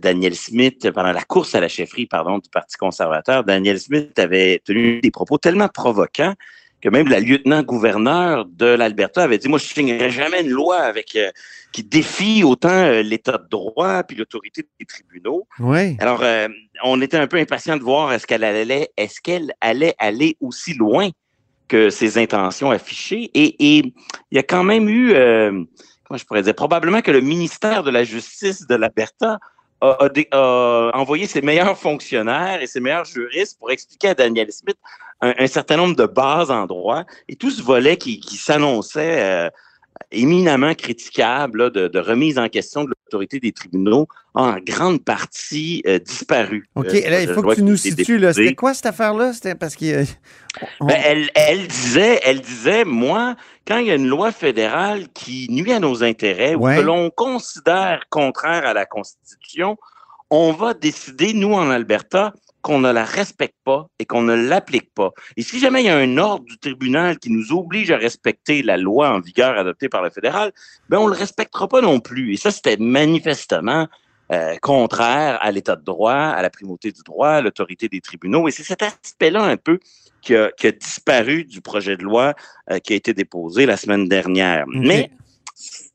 Daniel 0.00 0.34
Smith, 0.36 0.88
pendant 0.92 1.12
la 1.12 1.22
course 1.22 1.56
à 1.56 1.60
la 1.60 1.68
chefferie, 1.68 2.06
pardon, 2.06 2.38
du 2.38 2.48
Parti 2.48 2.76
conservateur, 2.76 3.42
Daniel 3.44 3.80
Smith 3.80 4.16
avait 4.18 4.62
tenu 4.64 5.00
des 5.00 5.10
propos 5.10 5.38
tellement 5.38 5.68
provocants 5.68 6.34
que 6.80 6.88
même 6.88 7.08
la 7.08 7.20
lieutenant-gouverneur 7.20 8.44
de 8.46 8.66
l'Alberta 8.66 9.24
avait 9.24 9.38
dit, 9.38 9.48
moi, 9.48 9.58
je 9.58 9.64
ne 9.64 9.68
signerai 9.74 10.10
jamais 10.10 10.42
une 10.42 10.50
loi 10.50 10.78
avec 10.78 11.14
euh, 11.16 11.30
qui 11.72 11.82
défie 11.82 12.42
autant 12.44 12.70
euh, 12.70 13.02
l'État 13.02 13.38
de 13.38 13.48
droit 13.48 14.02
puis 14.04 14.16
l'autorité 14.16 14.64
des 14.80 14.86
tribunaux. 14.86 15.46
Oui. 15.58 15.96
Alors, 16.00 16.22
euh, 16.22 16.48
on 16.84 17.00
était 17.00 17.18
un 17.18 17.26
peu 17.26 17.36
impatient 17.36 17.76
de 17.76 17.82
voir 17.82 18.12
est-ce 18.12 18.26
qu'elle 18.26 18.44
allait, 18.44 18.90
est-ce 18.96 19.20
qu'elle 19.20 19.52
allait 19.60 19.94
aller 19.98 20.36
aussi 20.40 20.74
loin 20.74 21.10
que 21.72 21.88
ses 21.88 22.18
intentions 22.18 22.70
affichées. 22.70 23.30
Et, 23.32 23.56
il 23.78 23.94
y 24.30 24.38
a 24.38 24.42
quand 24.42 24.62
même 24.62 24.90
eu, 24.90 25.14
comment 26.04 26.18
je 26.18 26.24
pourrais 26.26 26.42
dire, 26.42 26.54
probablement 26.54 27.00
que 27.00 27.10
le 27.10 27.22
ministère 27.22 27.82
de 27.82 27.90
la 27.90 28.04
Justice 28.04 28.66
de 28.66 28.74
l'Alberta 28.74 29.38
a, 29.80 29.96
a, 30.32 30.90
envoyé 30.92 31.26
ses 31.26 31.40
meilleurs 31.40 31.78
fonctionnaires 31.78 32.60
et 32.60 32.66
ses 32.66 32.80
meilleurs 32.80 33.06
juristes 33.06 33.58
pour 33.58 33.70
expliquer 33.70 34.08
à 34.08 34.14
Daniel 34.14 34.52
Smith 34.52 34.76
un, 35.22 35.46
certain 35.46 35.78
nombre 35.78 35.96
de 35.96 36.04
bases 36.04 36.50
en 36.50 36.66
droit 36.66 37.04
et 37.28 37.36
tout 37.36 37.50
ce 37.50 37.62
volet 37.62 37.96
qui, 37.96 38.20
qui 38.20 38.36
s'annonçait 38.36 39.22
euh, 39.22 39.50
éminemment 40.10 40.74
critiquable 40.74 41.58
là, 41.58 41.70
de, 41.70 41.88
de, 41.88 41.98
remise 41.98 42.38
en 42.38 42.48
question 42.48 42.84
de 42.84 42.88
l'autorité 42.88 43.40
des 43.40 43.52
tribunaux 43.52 44.08
a 44.34 44.42
en 44.42 44.56
grande 44.58 45.04
partie 45.04 45.82
euh, 45.86 45.98
disparu. 45.98 46.68
OK, 46.74 46.86
euh, 46.86 47.10
là, 47.10 47.22
il 47.22 47.28
faut 47.28 47.42
que 47.42 47.54
tu 47.54 47.62
nous 47.62 47.76
situes. 47.76 48.20
C'était 48.32 48.54
quoi 48.54 48.74
cette 48.74 48.86
affaire-là? 48.86 49.32
C'était 49.32 49.54
parce 49.54 49.76
que... 49.76 50.04
On... 50.80 50.86
Ben, 50.86 51.00
elle, 51.04 51.30
elle, 51.34 51.66
disait, 51.66 52.20
elle 52.24 52.40
disait, 52.40 52.84
moi, 52.84 53.36
quand 53.66 53.78
il 53.78 53.86
y 53.86 53.90
a 53.90 53.94
une 53.94 54.08
loi 54.08 54.32
fédérale 54.32 55.08
qui 55.14 55.46
nuit 55.50 55.72
à 55.72 55.80
nos 55.80 56.02
intérêts 56.02 56.54
ouais. 56.54 56.76
ou 56.76 56.80
que 56.80 56.86
l'on 56.86 57.10
considère 57.10 58.04
contraire 58.10 58.66
à 58.66 58.74
la 58.74 58.86
Constitution, 58.86 59.76
on 60.30 60.52
va 60.52 60.74
décider, 60.74 61.34
nous, 61.34 61.52
en 61.52 61.70
Alberta, 61.70 62.32
qu'on 62.62 62.78
ne 62.78 62.90
la 62.92 63.04
respecte 63.04 63.56
pas 63.64 63.88
et 63.98 64.04
qu'on 64.06 64.22
ne 64.22 64.34
l'applique 64.34 64.94
pas. 64.94 65.10
Et 65.36 65.42
si 65.42 65.58
jamais 65.58 65.82
il 65.82 65.86
y 65.86 65.90
a 65.90 65.96
un 65.96 66.16
ordre 66.16 66.44
du 66.44 66.58
tribunal 66.58 67.18
qui 67.18 67.30
nous 67.30 67.52
oblige 67.52 67.90
à 67.90 67.96
respecter 67.96 68.62
la 68.62 68.76
loi 68.76 69.10
en 69.10 69.20
vigueur 69.20 69.58
adoptée 69.58 69.88
par 69.88 70.02
le 70.02 70.10
fédéral, 70.10 70.52
ben 70.88 70.98
on 70.98 71.08
le 71.08 71.14
respectera 71.14 71.68
pas 71.68 71.80
non 71.80 72.00
plus. 72.00 72.32
Et 72.32 72.36
ça, 72.36 72.50
c'était 72.50 72.76
manifestement 72.78 73.88
euh, 74.32 74.56
contraire 74.62 75.38
à 75.42 75.50
l'état 75.50 75.76
de 75.76 75.84
droit, 75.84 76.14
à 76.14 76.40
la 76.40 76.50
primauté 76.50 76.92
du 76.92 77.02
droit, 77.02 77.28
à 77.28 77.40
l'autorité 77.42 77.88
des 77.88 78.00
tribunaux. 78.00 78.48
Et 78.48 78.52
c'est 78.52 78.62
cet 78.62 78.82
aspect-là 78.82 79.42
un 79.42 79.56
peu 79.56 79.78
qui 80.22 80.36
a, 80.36 80.50
qui 80.52 80.68
a, 80.68 80.72
disparu 80.72 81.44
du 81.44 81.60
projet 81.60 81.96
de 81.96 82.04
loi 82.04 82.34
euh, 82.70 82.78
qui 82.78 82.92
a 82.92 82.96
été 82.96 83.12
déposé 83.12 83.66
la 83.66 83.76
semaine 83.76 84.08
dernière. 84.08 84.64
Okay. 84.68 84.78
Mais 84.78 85.10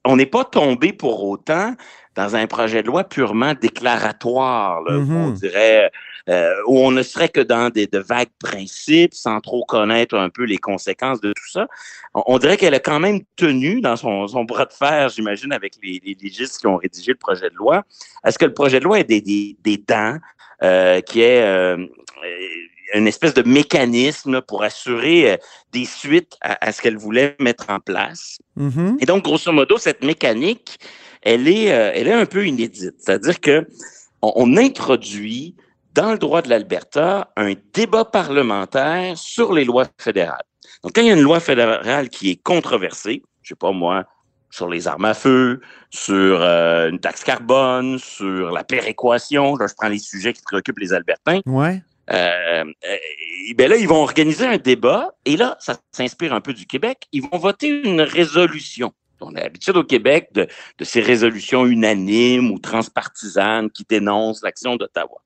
on 0.06 0.18
n'est 0.18 0.28
pas 0.28 0.44
tombé 0.44 0.94
pour 0.94 1.24
autant 1.24 1.76
dans 2.16 2.36
un 2.36 2.46
projet 2.48 2.82
de 2.82 2.88
loi 2.88 3.04
purement 3.06 3.54
déclaratoire, 3.54 4.82
là, 4.82 4.94
mm 4.98 5.06
-hmm. 5.06 5.26
on 5.26 5.30
dirait, 5.32 5.92
euh, 6.30 6.54
où 6.68 6.80
on 6.80 6.92
ne 6.92 7.04
serait 7.04 7.30
que 7.30 7.42
dans 7.42 7.70
des, 7.70 7.88
de 7.88 8.00
vagues 8.00 8.36
principes, 8.40 9.14
sans 9.14 9.40
trop 9.40 9.64
connaître 9.66 10.16
un 10.16 10.30
peu 10.30 10.44
les 10.44 10.58
conséquences 10.58 11.22
de 11.22 11.32
tout 11.34 11.50
ça. 11.52 11.68
On, 12.14 12.24
on 12.28 12.38
dirait 12.38 12.58
qu'elle 12.58 12.74
a 12.74 12.80
quand 12.80 13.00
même 13.00 13.22
tenu 13.36 13.82
dans 13.82 13.96
son, 13.96 14.28
son 14.28 14.44
bras 14.44 14.66
de 14.66 14.74
fer, 14.74 15.10
j'imagine, 15.10 15.54
avec 15.54 15.74
les, 15.82 16.02
les, 16.04 16.16
légistes 16.22 16.60
qui 16.60 16.68
ont 16.68 16.78
rédigé 16.78 17.12
le 17.12 17.18
projet 17.18 17.50
de 17.50 17.56
loi, 17.56 17.84
à 18.24 18.32
ce 18.32 18.38
que 18.38 18.46
le 18.46 18.54
projet 18.54 18.80
de 18.80 18.86
loi 18.86 19.00
ait 19.00 19.04
des, 19.04 19.22
des, 19.22 19.58
des 19.64 19.78
dents, 19.78 20.18
euh, 20.64 21.02
qui 21.02 21.22
est 21.22 21.44
euh, 21.44 21.78
une 22.94 23.08
espèce 23.08 23.34
de 23.34 23.44
mécanisme 23.44 24.42
pour 24.42 24.64
assurer 24.64 25.32
euh, 25.32 25.38
des 25.72 25.86
suites 25.86 26.36
à, 26.42 26.68
à 26.68 26.72
ce 26.72 26.82
qu'elle 26.82 26.98
voulait 26.98 27.36
mettre 27.40 27.70
en 27.70 27.80
place? 27.80 28.40
Mm 28.56 28.70
-hmm. 28.70 28.98
Et 29.02 29.06
donc, 29.06 29.24
grosso 29.24 29.52
modo, 29.52 29.78
cette 29.78 30.04
mécanique, 30.04 30.78
elle 31.22 31.48
est, 31.48 31.72
euh, 31.72 31.92
elle 31.94 32.08
est 32.08 32.14
un 32.14 32.26
peu 32.26 32.46
inédite. 32.46 32.96
C'est-à-dire 33.00 33.40
que 33.40 33.68
on, 34.22 34.32
on, 34.36 34.58
introduit 34.58 35.56
dans 35.98 36.12
le 36.12 36.20
droit 36.20 36.44
de 36.44 36.50
l'Alberta 36.50 37.32
un 37.36 37.54
débat 37.74 38.06
parlementaire 38.06 39.18
sur 39.18 39.52
les 39.52 39.66
lois 39.66 39.88
fédérales. 39.98 40.44
Donc, 40.84 40.94
quand 40.94 41.02
il 41.02 41.08
y 41.08 41.10
a 41.10 41.16
une 41.16 41.22
loi 41.22 41.40
fédérale 41.40 42.10
qui 42.10 42.30
est 42.30 42.42
controversée, 42.42 43.24
je 43.42 43.50
sais 43.50 43.56
pas 43.56 43.72
moi, 43.72 44.06
sur 44.52 44.70
les 44.70 44.88
armes 44.88 45.06
à 45.06 45.16
feu, 45.16 45.60
sur 45.90 46.40
euh, 46.40 46.92
une 46.92 47.00
taxe 47.00 47.24
carbone, 47.24 47.98
sur 47.98 48.52
la 48.52 48.64
péréquation, 48.64 49.56
là, 49.56 49.66
je 49.68 49.74
prends 49.76 49.90
les 49.90 49.98
sujets 49.98 50.34
qui 50.34 50.44
préoccupent 50.44 50.78
les 50.78 50.94
Albertains. 50.94 51.40
Ouais. 51.48 51.82
Euh, 52.12 52.64
et 53.50 53.56
ben 53.56 53.68
là, 53.68 53.76
ils 53.76 53.88
vont 53.88 54.04
organiser 54.04 54.46
un 54.46 54.58
débat, 54.58 55.16
et 55.26 55.36
là, 55.36 55.58
ça 55.60 55.78
s'inspire 55.92 56.32
un 56.32 56.42
peu 56.42 56.54
du 56.54 56.68
Québec. 56.68 57.08
Ils 57.12 57.24
vont 57.24 57.40
voter 57.40 57.70
une 57.70 58.02
résolution. 58.02 58.94
On 59.20 59.34
a 59.34 59.40
l'habitude 59.40 59.76
au 59.76 59.84
Québec 59.84 60.30
de, 60.34 60.48
de, 60.78 60.86
ces 60.86 61.02
résolutions 61.02 61.66
unanimes 61.66 62.52
ou 62.52 62.60
transpartisanes 62.60 63.72
qui 63.72 63.84
dénoncent 63.90 64.44
l'action 64.44 64.76
d'Ottawa. 64.76 65.22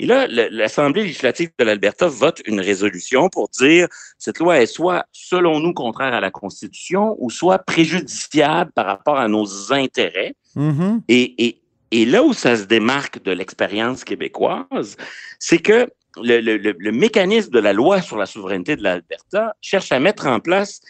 Et 0.00 0.06
là, 0.06 0.26
l'Assemblée 0.28 1.02
législative 1.02 1.50
de 1.58 1.64
l'Alberta 1.64 2.06
vote 2.06 2.42
une 2.46 2.60
résolution 2.60 3.28
pour 3.28 3.48
dire 3.48 3.86
cette 4.18 4.38
loi 4.38 4.60
est 4.60 4.66
soit, 4.66 5.06
selon 5.12 5.60
nous, 5.60 5.72
contraire 5.72 6.14
à 6.14 6.20
la 6.20 6.30
Constitution 6.30 7.16
ou 7.18 7.30
soit 7.30 7.58
préjudiciable 7.58 8.72
par 8.72 8.86
rapport 8.86 9.18
à 9.18 9.28
nos 9.28 9.72
intérêts. 9.72 10.34
Mm 10.56 10.70
-hmm. 10.70 11.00
et, 11.08 11.46
et, 11.46 11.60
et 11.90 12.04
là 12.04 12.22
où 12.22 12.32
ça 12.32 12.56
se 12.56 12.64
démarque 12.64 13.22
de 13.22 13.32
l'expérience 13.32 14.04
québécoise, 14.04 14.96
c'est 15.38 15.58
que 15.58 15.88
le, 16.22 16.40
le, 16.40 16.56
le, 16.86 16.92
mécanisme 16.92 17.50
de 17.50 17.58
la 17.58 17.72
loi 17.72 18.00
sur 18.00 18.16
la 18.16 18.26
souveraineté 18.26 18.76
de 18.76 18.82
l'Alberta 18.82 19.54
cherche 19.60 19.90
à 19.92 19.98
mettre 20.00 20.26
en 20.26 20.40
place 20.40 20.80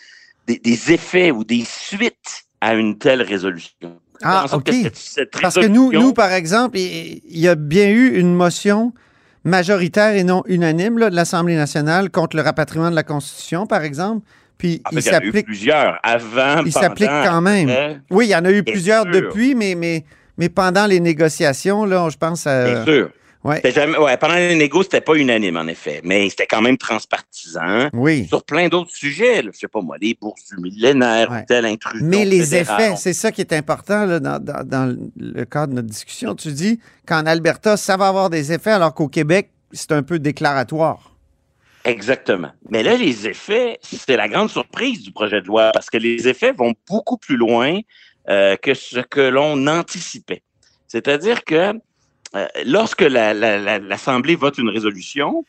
des, 0.47 0.59
des, 0.59 0.93
effets 0.93 1.31
ou 1.31 1.45
des 1.45 1.65
suites 1.65 2.45
à 2.61 2.75
une 2.75 2.99
telle 2.99 3.23
résolution. 3.23 4.01
Ah, 4.25 4.47
OK. 4.53 4.65
Que 4.65 4.73
cette, 4.73 4.97
cette 4.97 5.41
Parce 5.41 5.55
que 5.55 5.67
nous, 5.67 5.93
nous, 5.93 6.13
par 6.13 6.33
exemple, 6.33 6.79
il, 6.79 7.21
y 7.29 7.47
a 7.47 7.55
bien 7.55 7.89
eu 7.89 8.19
une 8.19 8.35
motion 8.35 8.93
majoritaire 9.45 10.17
et 10.17 10.25
non 10.25 10.43
unanime 10.47 10.99
là, 10.99 11.11
de 11.11 11.15
l'Assemblée 11.15 11.57
nationale 11.57 12.11
contre 12.11 12.37
le 12.37 12.43
rapatriement 12.43 12.91
de 12.91 12.95
la 12.95 13.03
Constitution, 13.03 13.67
par 13.67 13.85
exemple. 13.85 14.27
Puis 14.57 14.81
ah, 14.85 14.91
il 14.93 15.03
s'applique 15.03 15.47
plusieurs 15.47 15.99
avant. 16.03 16.63
Il 16.65 16.73
s'applique 16.73 17.11
quand 17.11 17.41
même. 17.43 17.69
Après. 17.69 18.01
Oui, 18.11 18.27
il 18.27 18.31
y 18.31 18.37
en 18.37 18.45
a 18.45 18.51
eu 18.51 18.63
plusieurs 18.63 19.03
sûr. 19.05 19.13
depuis, 19.13 19.55
mais, 19.55 19.75
mais, 19.75 20.05
mais 20.39 20.49
pendant 20.49 20.87
les 20.87 21.01
négociations, 21.01 21.85
là, 21.85 22.09
je 22.11 22.17
pense 22.17 22.47
à. 22.47 22.65
Bien 22.65 22.85
sûr. 22.85 23.11
Ouais. 23.45 23.61
Jamais, 23.73 23.99
ouais, 23.99 24.17
pendant 24.17 24.37
les 24.37 24.55
négos, 24.55 24.85
c'était 24.85 25.03
pas 25.03 25.15
unanime, 25.17 25.59
en 25.59 25.67
effet, 25.67 26.01
mais 26.03 26.31
c'était 26.31 26.47
quand 26.47 26.63
même 26.63 26.79
transpartisan. 26.79 27.91
Oui. 27.93 28.27
Sur 28.27 28.43
plein 28.43 28.69
d'autres 28.69 28.91
sujets, 28.91 29.43
là, 29.43 29.51
je 29.53 29.59
sais 29.59 29.69
pas 29.69 29.83
moi, 29.83 29.97
les 30.01 30.17
bourses 30.19 30.49
du 30.49 30.63
millénaire, 30.63 31.31
ouais. 31.31 31.45
telle 31.45 31.67
intrusion. 31.67 32.07
Mais 32.07 32.25
les 32.25 32.43
fédérale. 32.43 32.81
effets, 32.81 32.97
c'est 32.97 33.13
ça 33.13 33.31
qui 33.31 33.43
est 33.43 33.53
important 33.53 34.07
là, 34.07 34.19
dans, 34.19 34.43
dans, 34.43 34.67
dans, 34.67 34.97
le 35.17 35.45
cadre 35.45 35.69
de 35.69 35.75
notre 35.75 35.89
discussion. 35.89 36.35
Tu 36.35 36.53
dis 36.53 36.81
qu'en 37.07 37.27
Alberta, 37.27 37.77
ça 37.77 37.99
va 37.99 38.09
avoir 38.09 38.31
des 38.31 38.51
effets, 38.51 38.71
alors 38.71 38.95
qu'au 38.95 39.09
Québec, 39.09 39.51
c'est 39.73 39.93
un 39.93 40.03
peu 40.03 40.19
déclaratoire. 40.19 41.15
Exactement. 41.85 42.51
Mais 42.71 42.83
là, 42.83 42.97
les 42.97 43.29
effets, 43.29 43.79
c'est 43.83 44.17
la 44.17 44.29
grande 44.29 44.49
surprise 44.49 45.03
du 45.03 45.13
projet 45.13 45.43
de 45.43 45.47
loi, 45.47 45.71
parce 45.75 45.91
que 45.91 45.99
les 45.99 46.27
effets 46.29 46.53
vont 46.53 46.73
beaucoup 46.89 47.19
plus 47.19 47.37
loin 47.37 47.79
euh, 48.31 48.57
que 48.57 48.73
ce 48.73 49.01
que 49.01 49.21
l'on 49.21 49.67
anticipait. 49.67 50.43
C'est-à-dire 50.89 51.45
que 51.45 51.75
euh, 52.35 52.47
lorsque 52.67 53.03
l'Assemblée 53.03 54.33
la, 54.33 54.39
la, 54.39 54.41
vote 54.41 54.59
une 54.59 54.69
résolution, 54.69 55.45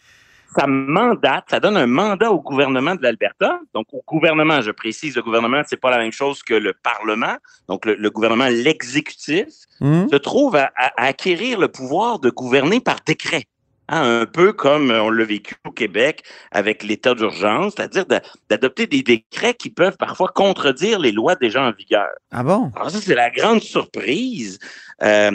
ça 0.55 0.67
mandate, 0.67 1.45
ça 1.49 1.59
donne 1.59 1.77
un 1.77 1.87
mandat 1.87 2.31
au 2.31 2.39
gouvernement 2.39 2.95
de 2.95 3.01
l'Alberta. 3.01 3.59
Donc, 3.73 3.87
au 3.91 4.03
gouvernement, 4.07 4.61
je 4.61 4.71
précise, 4.71 5.15
le 5.15 5.21
gouvernement, 5.21 5.61
c'est 5.65 5.79
pas 5.79 5.91
la 5.91 5.97
même 5.97 6.13
chose 6.13 6.43
que 6.43 6.53
le 6.53 6.73
Parlement. 6.73 7.35
Donc, 7.67 7.85
le, 7.85 7.95
le 7.95 8.09
gouvernement, 8.09 8.47
l'exécutif, 8.47 9.47
mmh. 9.81 10.09
se 10.09 10.15
trouve 10.15 10.55
à, 10.55 10.71
à, 10.77 11.05
acquérir 11.05 11.59
le 11.59 11.67
pouvoir 11.67 12.19
de 12.19 12.29
gouverner 12.29 12.79
par 12.79 12.97
décret. 13.05 13.45
Hein, 13.87 14.21
un 14.21 14.25
peu 14.25 14.51
comme 14.51 14.89
on 14.89 15.11
l'a 15.11 15.25
vécu 15.25 15.53
au 15.63 15.71
Québec 15.71 16.23
avec 16.49 16.81
l'état 16.81 17.13
d'urgence, 17.13 17.73
c'est-à-dire 17.77 18.05
d'adopter 18.49 18.87
des 18.87 19.03
décrets 19.03 19.53
qui 19.53 19.69
peuvent 19.69 19.97
parfois 19.97 20.29
contredire 20.29 20.97
les 20.97 21.11
lois 21.11 21.35
déjà 21.35 21.61
en 21.61 21.71
vigueur. 21.71 22.09
Ah 22.31 22.43
bon? 22.43 22.71
Alors 22.75 22.89
ça, 22.89 22.99
c'est 22.99 23.13
la 23.13 23.29
grande 23.29 23.61
surprise. 23.61 24.57
Euh, 25.03 25.31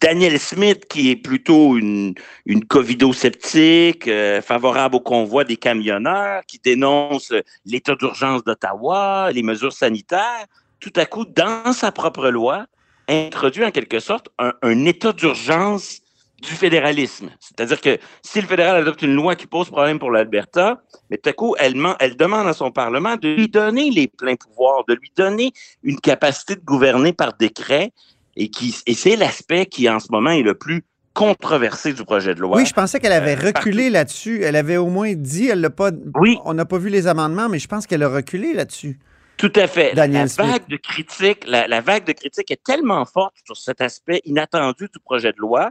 Daniel 0.00 0.38
Smith, 0.38 0.86
qui 0.88 1.10
est 1.10 1.16
plutôt 1.16 1.76
une, 1.76 2.14
une 2.46 2.64
covido-sceptique, 2.64 4.08
euh, 4.08 4.40
favorable 4.40 4.96
au 4.96 5.00
convoi 5.00 5.44
des 5.44 5.58
camionneurs, 5.58 6.42
qui 6.46 6.58
dénonce 6.58 7.34
l'état 7.66 7.94
d'urgence 7.94 8.42
d'Ottawa, 8.42 9.30
les 9.32 9.42
mesures 9.42 9.74
sanitaires, 9.74 10.46
tout 10.80 10.92
à 10.96 11.04
coup, 11.04 11.26
dans 11.26 11.74
sa 11.74 11.92
propre 11.92 12.30
loi, 12.30 12.66
introduit 13.08 13.64
en 13.64 13.70
quelque 13.70 14.00
sorte 14.00 14.28
un, 14.38 14.84
état 14.86 15.12
d'urgence 15.12 16.00
du 16.40 16.52
fédéralisme. 16.52 17.28
C'est-à-dire 17.38 17.82
que 17.82 17.98
si 18.22 18.40
le 18.40 18.46
fédéral 18.46 18.76
adopte 18.76 19.02
une 19.02 19.14
loi 19.14 19.36
qui 19.36 19.46
pose 19.46 19.68
problème 19.68 19.98
pour 19.98 20.10
l'Alberta, 20.10 20.80
mais 21.10 21.18
tout 21.18 21.28
à 21.28 21.32
coup, 21.34 21.54
elle, 21.58 21.74
demande 22.16 22.46
à 22.46 22.54
son 22.54 22.70
Parlement 22.70 23.16
de 23.16 23.28
lui 23.28 23.48
donner 23.48 23.90
les 23.90 24.08
pleins 24.08 24.36
pouvoirs, 24.36 24.84
de 24.88 24.94
lui 24.94 25.12
donner 25.14 25.52
une 25.82 26.00
capacité 26.00 26.56
de 26.56 26.64
gouverner 26.64 27.12
par 27.12 27.34
décret, 27.34 27.92
et, 28.36 28.50
qui, 28.50 28.74
et 28.86 28.94
c'est 28.94 29.16
l'aspect 29.16 29.66
qui, 29.66 29.88
en 29.88 30.00
ce 30.00 30.08
moment, 30.10 30.30
est 30.30 30.42
le 30.42 30.54
plus 30.54 30.84
controversé 31.14 31.92
du 31.92 32.04
projet 32.04 32.34
de 32.34 32.40
loi. 32.40 32.56
Oui, 32.56 32.66
je 32.66 32.72
pensais 32.72 33.00
qu'elle 33.00 33.12
avait 33.12 33.36
euh, 33.36 33.48
reculé 33.48 33.90
là-dessus. 33.90 34.42
Elle 34.42 34.56
avait 34.56 34.76
au 34.76 34.86
moins 34.86 35.14
dit, 35.14 35.48
elle 35.48 35.60
l'a 35.60 35.70
pas. 35.70 35.90
Oui. 36.14 36.38
On 36.44 36.54
n'a 36.54 36.64
pas 36.64 36.78
vu 36.78 36.88
les 36.88 37.06
amendements, 37.06 37.48
mais 37.48 37.58
je 37.58 37.68
pense 37.68 37.86
qu'elle 37.86 38.02
a 38.02 38.08
reculé 38.08 38.54
là-dessus. 38.54 38.98
Tout 39.36 39.52
à 39.56 39.66
fait. 39.66 39.94
Daniel 39.94 40.28
la 40.36 40.44
vague 40.44 40.68
de 40.68 40.76
critiques, 40.76 41.46
la, 41.46 41.80
vague 41.80 42.04
de 42.04 42.12
critiques 42.12 42.50
est 42.50 42.62
tellement 42.62 43.06
forte 43.06 43.34
sur 43.46 43.56
cet 43.56 43.80
aspect 43.80 44.20
inattendu 44.26 44.88
du 44.92 45.00
projet 45.02 45.32
de 45.32 45.38
loi 45.38 45.70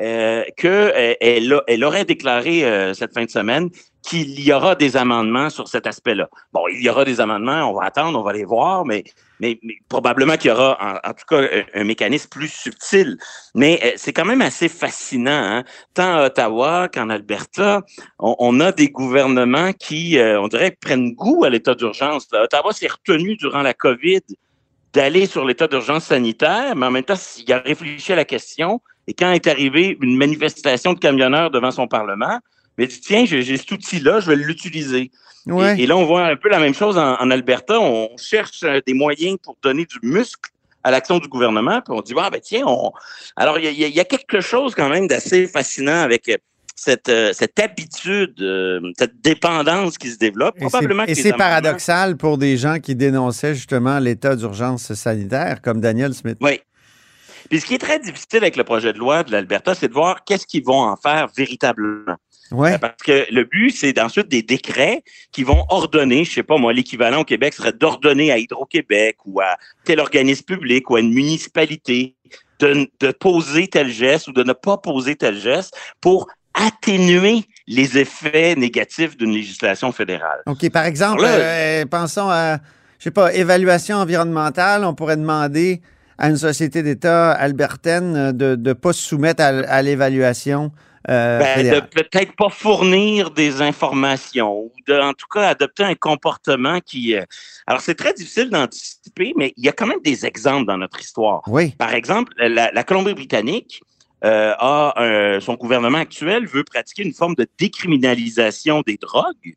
euh, 0.00 0.44
qu'elle 0.56 1.52
euh, 1.52 1.60
elle 1.66 1.84
aurait 1.84 2.06
déclaré 2.06 2.64
euh, 2.64 2.94
cette 2.94 3.12
fin 3.12 3.24
de 3.24 3.30
semaine 3.30 3.68
qu'il 4.02 4.40
y 4.40 4.50
aura 4.50 4.74
des 4.74 4.96
amendements 4.96 5.50
sur 5.50 5.68
cet 5.68 5.86
aspect-là. 5.86 6.30
Bon, 6.54 6.62
il 6.68 6.82
y 6.82 6.88
aura 6.88 7.04
des 7.04 7.20
amendements, 7.20 7.70
on 7.70 7.74
va 7.74 7.84
attendre, 7.84 8.18
on 8.18 8.22
va 8.22 8.32
les 8.32 8.46
voir, 8.46 8.86
mais, 8.86 9.04
probablement 9.90 10.38
qu'il 10.38 10.48
y 10.48 10.54
aura 10.54 11.00
en, 11.04 11.12
tout 11.12 11.26
cas 11.28 11.42
un, 11.74 11.84
mécanisme 11.84 12.30
plus 12.30 12.48
subtil. 12.48 13.18
Mais 13.54 13.92
c'est 13.96 14.14
quand 14.14 14.24
même 14.24 14.40
assez 14.40 14.70
fascinant, 14.70 15.30
hein? 15.32 15.64
tant 15.92 16.16
à 16.16 16.26
Ottawa 16.26 16.88
qu'en 16.88 17.10
Alberta, 17.10 17.82
on, 18.18 18.58
a 18.60 18.72
des 18.72 18.88
gouvernements 18.88 19.74
qui, 19.74 20.18
on 20.18 20.48
dirait, 20.48 20.78
prennent 20.80 21.12
goût 21.12 21.44
à 21.44 21.50
l'état 21.50 21.74
d'urgence. 21.74 22.26
Ottawa 22.32 22.72
s'est 22.72 22.88
retenu 22.88 23.36
durant 23.36 23.60
la 23.60 23.74
COVID 23.74 24.22
d'aller 24.94 25.26
sur 25.26 25.44
l'état 25.44 25.68
d'urgence 25.68 26.04
sanitaire, 26.04 26.74
mais 26.74 26.86
en 26.86 26.90
même 26.90 27.04
temps, 27.04 27.20
il 27.36 27.52
a 27.52 27.58
réfléchi 27.58 28.14
à 28.14 28.16
la 28.16 28.24
question 28.24 28.80
et 29.06 29.14
quand 29.14 29.32
est 29.32 29.46
arrivée 29.46 29.98
une 30.00 30.16
manifestation 30.16 30.92
de 30.92 30.98
camionneurs 30.98 31.50
devant 31.50 31.70
son 31.70 31.88
Parlement, 31.88 32.38
il 32.78 32.84
a 32.84 32.86
dit 32.86 33.00
Tiens, 33.00 33.24
j'ai 33.24 33.56
cet 33.56 33.70
outil-là, 33.70 34.20
je 34.20 34.30
vais 34.30 34.36
l'utiliser. 34.36 35.10
Et, 35.46 35.86
là, 35.86 35.96
on 35.96 36.04
voit 36.04 36.26
un 36.26 36.36
peu 36.36 36.48
la 36.48 36.58
même 36.58 36.74
chose 36.74 36.98
en, 36.98 37.30
Alberta. 37.30 37.80
On 37.80 38.16
cherche 38.16 38.62
euh, 38.62 38.80
des 38.86 38.94
moyens 38.94 39.38
pour 39.42 39.56
donner 39.62 39.86
du 39.86 39.98
muscle 40.02 40.50
à 40.84 40.90
l'action 40.90 41.18
du 41.18 41.28
gouvernement. 41.28 41.80
Puis 41.80 41.94
on 41.96 42.02
dit 42.02 42.14
Ah, 42.16 42.30
ben 42.30 42.40
tiens, 42.42 42.64
on. 42.66 42.92
Alors, 43.36 43.58
il 43.58 43.72
y, 43.72 44.00
a 44.00 44.04
quelque 44.04 44.40
chose 44.40 44.74
quand 44.74 44.88
même 44.88 45.06
d'assez 45.06 45.46
fascinant 45.46 46.02
avec 46.02 46.28
euh, 46.28 46.36
cette, 46.76 47.08
euh, 47.08 47.32
cette 47.32 47.58
habitude, 47.58 48.34
cette 48.98 49.20
dépendance 49.20 49.98
qui 49.98 50.08
se 50.08 50.18
développe. 50.18 50.56
et 51.06 51.14
c'est 51.14 51.32
paradoxal 51.32 52.16
pour 52.16 52.38
des 52.38 52.56
gens 52.56 52.78
qui 52.78 52.94
dénonçaient 52.94 53.54
justement 53.54 53.98
l'état 53.98 54.36
d'urgence 54.36 54.92
sanitaire, 54.94 55.60
comme 55.62 55.80
Daniel 55.80 56.14
Smith. 56.14 56.38
Oui. 56.40 56.60
Puis 57.50 57.60
ce 57.60 57.66
qui 57.66 57.74
est 57.74 57.78
très 57.78 57.98
difficile 57.98 58.38
avec 58.38 58.56
le 58.56 58.64
projet 58.64 58.92
de 58.92 58.98
loi 58.98 59.24
de 59.24 59.32
l'Alberta, 59.32 59.74
c'est 59.74 59.88
de 59.88 59.92
voir 59.92 60.24
qu'est-ce 60.24 60.46
qu'ils 60.46 60.64
vont 60.64 60.82
en 60.82 60.96
faire 60.96 61.26
véritablement. 61.36 62.16
Ouais. 62.52 62.78
Parce 62.78 63.02
que 63.02 63.26
le 63.32 63.44
but, 63.44 63.70
c'est 63.70 64.00
ensuite 64.00 64.28
des 64.28 64.42
décrets 64.42 65.02
qui 65.32 65.42
vont 65.42 65.64
ordonner, 65.68 66.24
je 66.24 66.32
sais 66.32 66.42
pas 66.42 66.56
moi, 66.56 66.72
l'équivalent 66.72 67.20
au 67.20 67.24
Québec 67.24 67.54
serait 67.54 67.72
d'ordonner 67.72 68.32
à 68.32 68.38
Hydro-Québec 68.38 69.18
ou 69.26 69.40
à 69.40 69.56
tel 69.84 70.00
organisme 70.00 70.44
public 70.44 70.88
ou 70.90 70.96
à 70.96 71.00
une 71.00 71.12
municipalité 71.12 72.14
de, 72.60 72.88
de 73.00 73.10
poser 73.12 73.66
tel 73.66 73.90
geste 73.90 74.28
ou 74.28 74.32
de 74.32 74.42
ne 74.42 74.52
pas 74.52 74.78
poser 74.78 75.16
tel 75.16 75.38
geste 75.38 75.76
pour 76.00 76.28
atténuer 76.54 77.44
les 77.66 77.98
effets 77.98 78.54
négatifs 78.56 79.16
d'une 79.16 79.32
législation 79.32 79.92
fédérale. 79.92 80.42
OK. 80.46 80.70
Par 80.70 80.84
exemple, 80.84 81.22
euh, 81.24 81.84
pensons 81.86 82.28
à, 82.28 82.58
je 82.98 83.04
sais 83.04 83.10
pas, 83.10 83.32
évaluation 83.32 83.96
environnementale. 83.96 84.84
On 84.84 84.94
pourrait 84.94 85.16
demander 85.16 85.80
à 86.20 86.28
une 86.28 86.36
société 86.36 86.82
d'État 86.82 87.32
albertaine 87.32 88.32
de 88.32 88.54
ne 88.54 88.72
pas 88.74 88.92
se 88.92 89.02
soumettre 89.02 89.42
à, 89.42 89.82
l'évaluation 89.82 90.70
euh, 91.08 91.38
ben, 91.38 91.76
de 91.76 91.80
peut-être 91.80 92.36
pas 92.36 92.50
fournir 92.50 93.30
des 93.30 93.62
informations 93.62 94.64
ou 94.64 94.72
de, 94.86 95.00
en 95.00 95.14
tout 95.14 95.26
cas, 95.32 95.48
adopter 95.48 95.82
un 95.82 95.94
comportement 95.94 96.78
qui. 96.80 97.16
Euh, 97.16 97.24
alors, 97.66 97.80
c'est 97.80 97.94
très 97.94 98.12
difficile 98.12 98.50
d'anticiper, 98.50 99.32
mais 99.34 99.54
il 99.56 99.64
y 99.64 99.68
a 99.70 99.72
quand 99.72 99.86
même 99.86 100.02
des 100.04 100.26
exemples 100.26 100.66
dans 100.66 100.76
notre 100.76 101.00
histoire. 101.00 101.40
Oui. 101.46 101.70
Par 101.78 101.94
exemple, 101.94 102.34
la, 102.36 102.84
Colombie-Britannique 102.84 103.80
euh, 104.24 104.52
a 104.58 105.38
son 105.40 105.54
gouvernement 105.54 105.98
actuel 105.98 106.46
veut 106.46 106.64
pratiquer 106.64 107.02
une 107.02 107.14
forme 107.14 107.34
de 107.34 107.46
décriminalisation 107.58 108.82
des 108.86 108.98
drogues. 108.98 109.56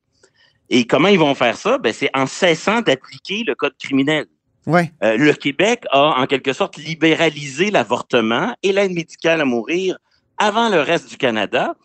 Et 0.69 0.88
comment 0.88 1.10
ils 1.10 1.19
vont 1.19 1.36
faire 1.36 1.58
ça? 1.58 1.78
Ben, 1.78 1.91
c'est 1.91 2.10
en 2.13 2.26
cessant 2.26 2.80
d'appliquer 2.80 3.43
le 3.45 3.54
code 3.54 3.73
criminel. 3.78 4.28
Ouais. 4.65 4.91
Euh, 5.04 5.17
le 5.17 5.34
Québec 5.34 5.84
a 5.91 6.21
en 6.21 6.26
quelque 6.26 6.54
sorte 6.54 6.78
libéralisé 6.78 7.71
l'avortement 7.71 8.56
et 8.63 8.71
l'aide 8.71 8.93
médicale 8.93 9.41
à 9.41 9.45
mourir 9.45 9.97
avant 10.38 10.69
le 10.69 10.80
reste 10.80 11.10
du 11.10 11.17
Canada 11.17 11.76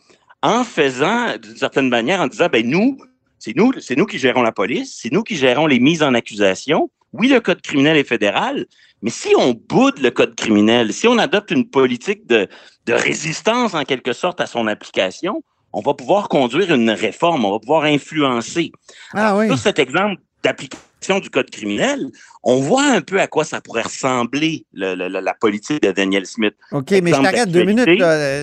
en 0.43 0.65
faisant 0.65 1.37
d'une 1.37 1.57
certaine 1.57 1.89
manière 1.89 2.21
en 2.21 2.29
disant 2.29 2.47
ben 2.51 2.69
nous 2.69 2.99
c'est 3.39 3.57
nous 3.57 3.73
c'est 3.81 3.97
nous 3.97 4.07
qui 4.07 4.19
gérons 4.19 4.43
la 4.43 4.53
police, 4.53 4.99
c'est 5.01 5.13
nous 5.13 5.23
qui 5.23 5.37
gérons 5.37 5.67
les 5.67 5.81
mises 5.81 6.03
en 6.03 6.15
accusation. 6.15 6.91
Oui, 7.13 7.29
le 7.29 7.41
code 7.41 7.63
criminel 7.63 7.97
est 7.97 8.05
fédéral, 8.05 8.67
mais 9.03 9.11
si 9.11 9.35
on 9.37 9.55
boude 9.55 9.99
le 9.99 10.11
code 10.11 10.35
criminel, 10.35 10.93
si 10.93 11.09
on 11.09 11.17
adopte 11.19 11.51
une 11.51 11.69
politique 11.69 12.27
de, 12.27 12.47
de 12.87 12.93
résistance 12.93 13.75
en 13.75 13.85
quelque 13.85 14.13
sorte 14.13 14.41
à 14.41 14.47
son 14.47 14.67
application, 14.67 15.43
on 15.73 15.81
va 15.81 15.95
pouvoir 15.95 16.29
conduire 16.29 16.73
une 16.75 16.91
réforme, 16.91 17.45
on 17.45 17.53
va 17.53 17.59
pouvoir 17.59 17.85
influencer. 17.85 18.73
Ah, 19.15 19.37
oui. 19.37 19.47
Sur 19.47 19.59
cet 19.59 19.79
exemple 19.79 20.21
d'application 20.43 20.88
du 21.21 21.31
code 21.31 21.51
criminel, 21.51 22.07
on 22.43 22.61
voit 22.61 22.85
un 22.85 23.01
peu 23.01 23.21
à 23.21 23.27
quoi 23.27 23.45
ça 23.45 23.61
pourrait 23.61 23.83
ressembler 23.83 24.67
la 24.73 25.35
politique 25.35 25.83
de 25.83 25.91
Daniel 25.93 26.27
Smith. 26.27 26.55
OK, 26.73 26.91
mais 27.03 27.13
je 27.13 27.23
t'arrête 27.23 27.51
deux 27.51 27.65
minutes, 27.65 27.89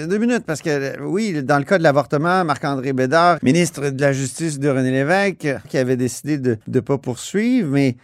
deux 0.10 0.18
minutes, 0.18 0.46
parce 0.46 0.62
que 0.62 1.00
oui, 1.02 1.44
dans 1.44 1.58
le 1.58 1.64
cas 1.64 1.78
de 1.78 1.84
l'avortement, 1.84 2.44
Marc-André 2.44 2.94
Bédard, 2.94 3.38
ministre 3.44 3.90
de 3.90 4.02
la 4.02 4.14
Justice 4.14 4.60
de 4.60 4.70
René 4.70 4.92
Lévesque, 4.92 5.48
qui 5.70 5.78
avait 5.78 5.98
décidé 5.98 6.38
de 6.38 6.58
ne 6.68 6.80
pas 6.80 6.98
poursuivre, 6.98 7.70
mais 7.70 7.98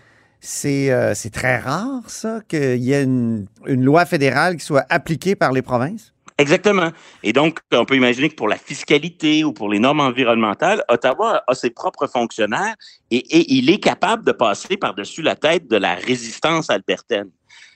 euh, 0.66 1.14
c'est 1.16 1.30
très 1.30 1.58
rare, 1.58 2.02
ça, 2.08 2.40
qu'il 2.48 2.84
y 2.84 2.94
ait 2.94 3.04
une 3.04 3.48
loi 3.66 4.06
fédérale 4.06 4.58
qui 4.58 4.66
soit 4.66 4.86
appliquée 4.90 5.36
par 5.36 5.52
les 5.52 5.62
provinces? 5.62 6.11
Exactement. 6.38 6.92
Et 7.24 7.34
donc, 7.34 7.60
on 7.72 7.86
peut 7.86 7.96
imaginer 7.96 8.30
que 8.30 8.36
pour 8.36 8.48
la 8.48 8.58
fiscalité 8.58 9.44
ou 9.44 9.54
pour 9.54 9.70
les 9.70 9.80
normes 9.80 10.00
environnementales, 10.00 10.84
Ottawa 10.90 11.44
a 11.48 11.56
ses 11.56 11.70
propres 11.70 12.08
fonctionnaires 12.08 12.76
et, 13.12 13.54
il 13.54 13.70
est 13.70 13.80
capable 13.80 14.24
de 14.26 14.32
passer 14.32 14.78
par-dessus 14.78 15.22
la 15.22 15.36
tête 15.36 15.68
de 15.68 15.78
la 15.78 15.96
résistance 15.96 16.70
albertaine. 16.70 17.30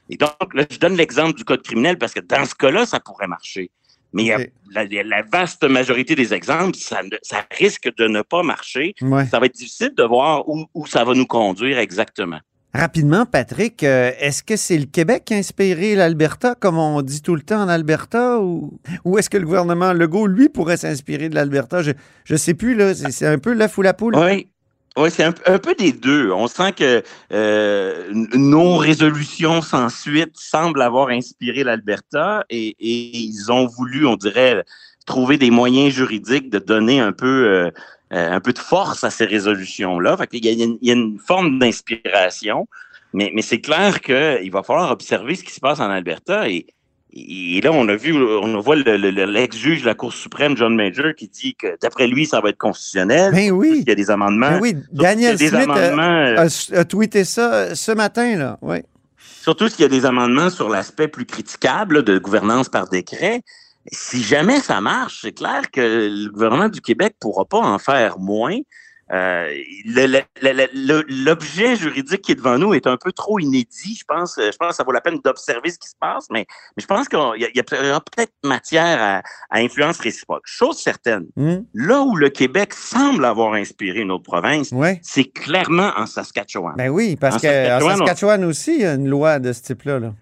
Et 0.09 0.17
donc, 0.17 0.53
là, 0.53 0.65
je 0.69 0.77
donne 0.77 0.95
l'exemple 0.95 1.35
du 1.35 1.43
code 1.43 1.61
criminel 1.61 1.97
parce 1.97 2.13
que 2.13 2.19
dans 2.19 2.45
ce 2.45 2.55
cas-là, 2.55 2.85
ça 2.85 2.99
pourrait 2.99 3.27
marcher. 3.27 3.71
Mais 4.13 4.33
la, 4.71 5.21
vaste 5.23 5.65
majorité 5.65 6.15
des 6.15 6.33
exemples, 6.33 6.77
ça, 6.77 7.01
risque 7.51 7.93
de 7.97 8.07
ne 8.07 8.21
pas 8.21 8.43
marcher. 8.43 8.95
Ça 9.29 9.39
va 9.39 9.47
être 9.47 9.55
difficile 9.55 9.93
de 9.95 10.03
voir 10.03 10.47
où 10.47 10.87
ça 10.87 11.03
va 11.03 11.13
nous 11.13 11.25
conduire 11.25 11.79
exactement. 11.79 12.39
Rapidement, 12.75 13.25
Patrick, 13.25 13.83
euh, 13.85 14.11
est-ce 14.19 14.43
que 14.43 14.57
c'est 14.57 14.77
le 14.77 14.85
Québec 14.85 15.23
qui 15.23 15.33
a 15.33 15.37
inspiré 15.37 15.95
l'Alberta, 15.95 16.55
comme 16.55 16.77
on 16.77 17.01
dit 17.01 17.21
tout 17.21 17.33
le 17.33 17.41
temps 17.41 17.61
en 17.61 17.69
Alberta, 17.69 18.41
ou, 18.41 18.77
est-ce 19.17 19.29
que 19.29 19.37
le 19.37 19.45
gouvernement 19.45 19.93
Legault, 19.93 20.27
lui, 20.27 20.49
pourrait 20.49 20.75
s'inspirer 20.75 21.29
de 21.29 21.35
l'Alberta? 21.35 21.81
Je 21.81 21.93
ne 22.29 22.37
sais 22.37 22.53
plus, 22.53 22.75
là, 22.75 22.93
c'est 22.93 23.27
un 23.27 23.37
peu 23.37 23.53
l'œuf 23.53 23.77
ou 23.77 23.81
la 23.81 23.93
poule. 23.93 24.17
Oui. 24.17 24.49
Oui, 24.97 25.09
c'est 25.09 25.23
un, 25.23 25.31
peu 25.31 25.75
des 25.75 25.93
deux. 25.93 26.31
On 26.31 26.47
sent 26.47 26.73
que 26.73 27.03
euh, 27.31 28.07
nos 28.33 28.75
résolutions 28.77 29.61
sans 29.61 29.89
suite 29.89 30.31
semblent 30.33 30.81
avoir 30.81 31.09
inspiré 31.09 31.63
l'Alberta 31.63 32.43
et, 32.49 32.75
ils 32.79 33.51
ont 33.51 33.67
voulu, 33.67 34.05
on 34.05 34.15
dirait, 34.15 34.63
trouver 35.05 35.37
des 35.37 35.49
moyens 35.49 35.93
juridiques 35.93 36.49
de 36.49 36.59
donner 36.59 36.99
un 36.99 37.11
peu 37.11 37.45
euh, 37.47 37.71
euh, 38.13 38.33
un 38.33 38.39
peu 38.39 38.53
de 38.53 38.59
force 38.59 39.03
à 39.03 39.09
ces 39.09 39.25
résolutions-là. 39.25 40.17
il, 40.31 40.45
y 40.45 40.91
a 40.91 40.93
une, 40.93 41.19
forme 41.19 41.57
d'inspiration, 41.57 42.67
mais, 43.13 43.31
c'est 43.41 43.61
clair 43.61 44.01
qu'il 44.01 44.51
va 44.51 44.61
falloir 44.61 44.91
observer 44.91 45.35
ce 45.35 45.43
qui 45.43 45.51
se 45.51 45.59
passe 45.59 45.79
en 45.79 45.89
Alberta. 45.89 46.47
Et, 46.47 47.61
là, 47.63 47.71
on 47.71 47.87
a 47.87 47.95
vu, 47.95 48.13
on 48.13 48.59
voit 48.59 48.75
l'ex-juge 48.75 49.81
de 49.81 49.85
la 49.85 49.95
Cour 49.95 50.13
suprême, 50.13 50.55
John 50.55 50.75
Major, 50.75 51.15
qui 51.15 51.29
dit 51.29 51.55
que 51.55 51.77
d'après 51.81 52.07
lui, 52.07 52.25
ça 52.25 52.41
va 52.41 52.49
être 52.49 52.57
constitutionnel. 52.57 53.31
Ben 53.31 53.51
oui. 53.51 53.79
Il 53.81 53.87
y 53.87 53.91
a 53.91 53.95
des 53.95 54.11
amendements. 54.11 54.51
Ben 54.51 54.59
oui, 54.61 54.75
Daniel 54.91 55.37
Smith 55.37 55.53
a, 55.53 56.41
a, 56.41 56.85
tweeté 56.85 57.23
ça 57.23 57.73
ce 57.73 57.91
matin, 57.91 58.35
là. 58.35 58.59
Oui. 58.61 58.77
Surtout 59.41 59.67
s'il 59.69 59.81
y 59.81 59.85
a 59.85 59.89
des 59.89 60.05
amendements 60.05 60.49
sur 60.49 60.69
l'aspect 60.69 61.07
plus 61.07 61.25
critiquable 61.25 62.03
de 62.03 62.17
gouvernance 62.17 62.67
par 62.69 62.89
décret 62.89 63.41
si 63.91 64.23
jamais 64.23 64.59
ça 64.59 64.81
marche, 64.81 65.19
c'est 65.21 65.33
clair 65.33 65.69
que 65.71 65.81
le 65.81 66.29
gouvernement 66.31 66.69
du 66.69 66.81
Québec 66.81 67.15
pourra 67.19 67.45
pas 67.45 67.59
en 67.59 67.77
faire 67.77 68.19
moins. 68.19 68.59
Euh, 69.11 69.53
L'objet 70.41 71.75
juridique 71.75 72.21
qui 72.21 72.31
est 72.31 72.35
devant 72.35 72.57
nous 72.57 72.73
est 72.73 72.87
un 72.87 72.97
peu 72.97 73.11
trop 73.11 73.37
inédit. 73.37 73.95
Je 73.99 74.03
pense, 74.07 74.35
je 74.37 74.57
pense 74.57 74.69
que 74.69 74.75
ça 74.75 74.83
vaut 74.83 74.91
la 74.91 75.01
peine 75.01 75.19
d'observer 75.23 75.69
ce 75.69 75.77
qui 75.77 75.87
se 75.87 75.95
passe, 75.99 76.25
mais, 76.31 76.47
mais 76.75 76.81
je 76.81 76.87
pense 76.87 77.07
qu'il 77.07 77.19
y, 77.37 77.59
a, 77.59 77.63
peut-être 77.99 78.33
matière 78.43 78.99
à, 78.99 79.21
à, 79.51 79.59
influence 79.59 79.99
réciproque. 79.99 80.43
Chose 80.45 80.79
certaine, 80.79 81.27
hmm. 81.35 81.57
là 81.75 82.01
où 82.01 82.15
le 82.15 82.29
Québec 82.29 82.73
semble 82.73 83.25
avoir 83.25 83.53
inspiré 83.53 83.99
une 83.99 84.11
autre 84.11 84.23
province, 84.23 84.71
c'est 85.03 85.25
clairement 85.25 85.91
en 85.95 86.07
Saskatchewan. 86.07 86.73
Ben 86.75 86.89
oui, 86.89 87.15
parce 87.15 87.35
qu'en 87.35 87.49
Saskatchewan, 87.49 87.97
Saskatchewan 87.97 88.45
aussi, 88.45 88.75
il 88.75 88.81
y 88.81 88.85
a 88.85 88.95
une 88.95 89.07
loi 89.07 89.37
de 89.37 89.53
ce 89.53 89.61
type-là. 89.61 89.99
Là. 89.99 90.13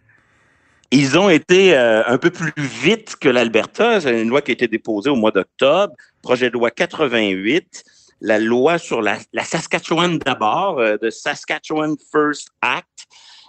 Ils 0.96 1.18
ont 1.18 1.28
été 1.28 1.76
euh, 1.76 2.04
un 2.06 2.20
peu 2.20 2.30
plus 2.30 2.54
vite 2.56 3.16
que 3.20 3.28
l'Alberta. 3.28 4.00
C'est 4.00 4.22
une 4.22 4.30
loi 4.30 4.44
qui 4.44 4.52
a 4.52 4.54
été 4.54 4.68
déposée 4.68 5.10
au 5.10 5.16
mois 5.16 5.32
d'octobre, 5.32 5.92
projet 6.22 6.50
de 6.50 6.54
loi 6.54 6.70
88, 6.70 7.84
la 8.22 8.38
loi 8.38 8.78
sur 8.78 9.02
la, 9.02 9.18
Saskatchewan 9.44 10.20
d'abord, 10.20 10.76
de 10.76 11.00
euh, 11.02 11.10
Saskatchewan 11.10 11.96
First 12.12 12.50
Act. 12.62 13.08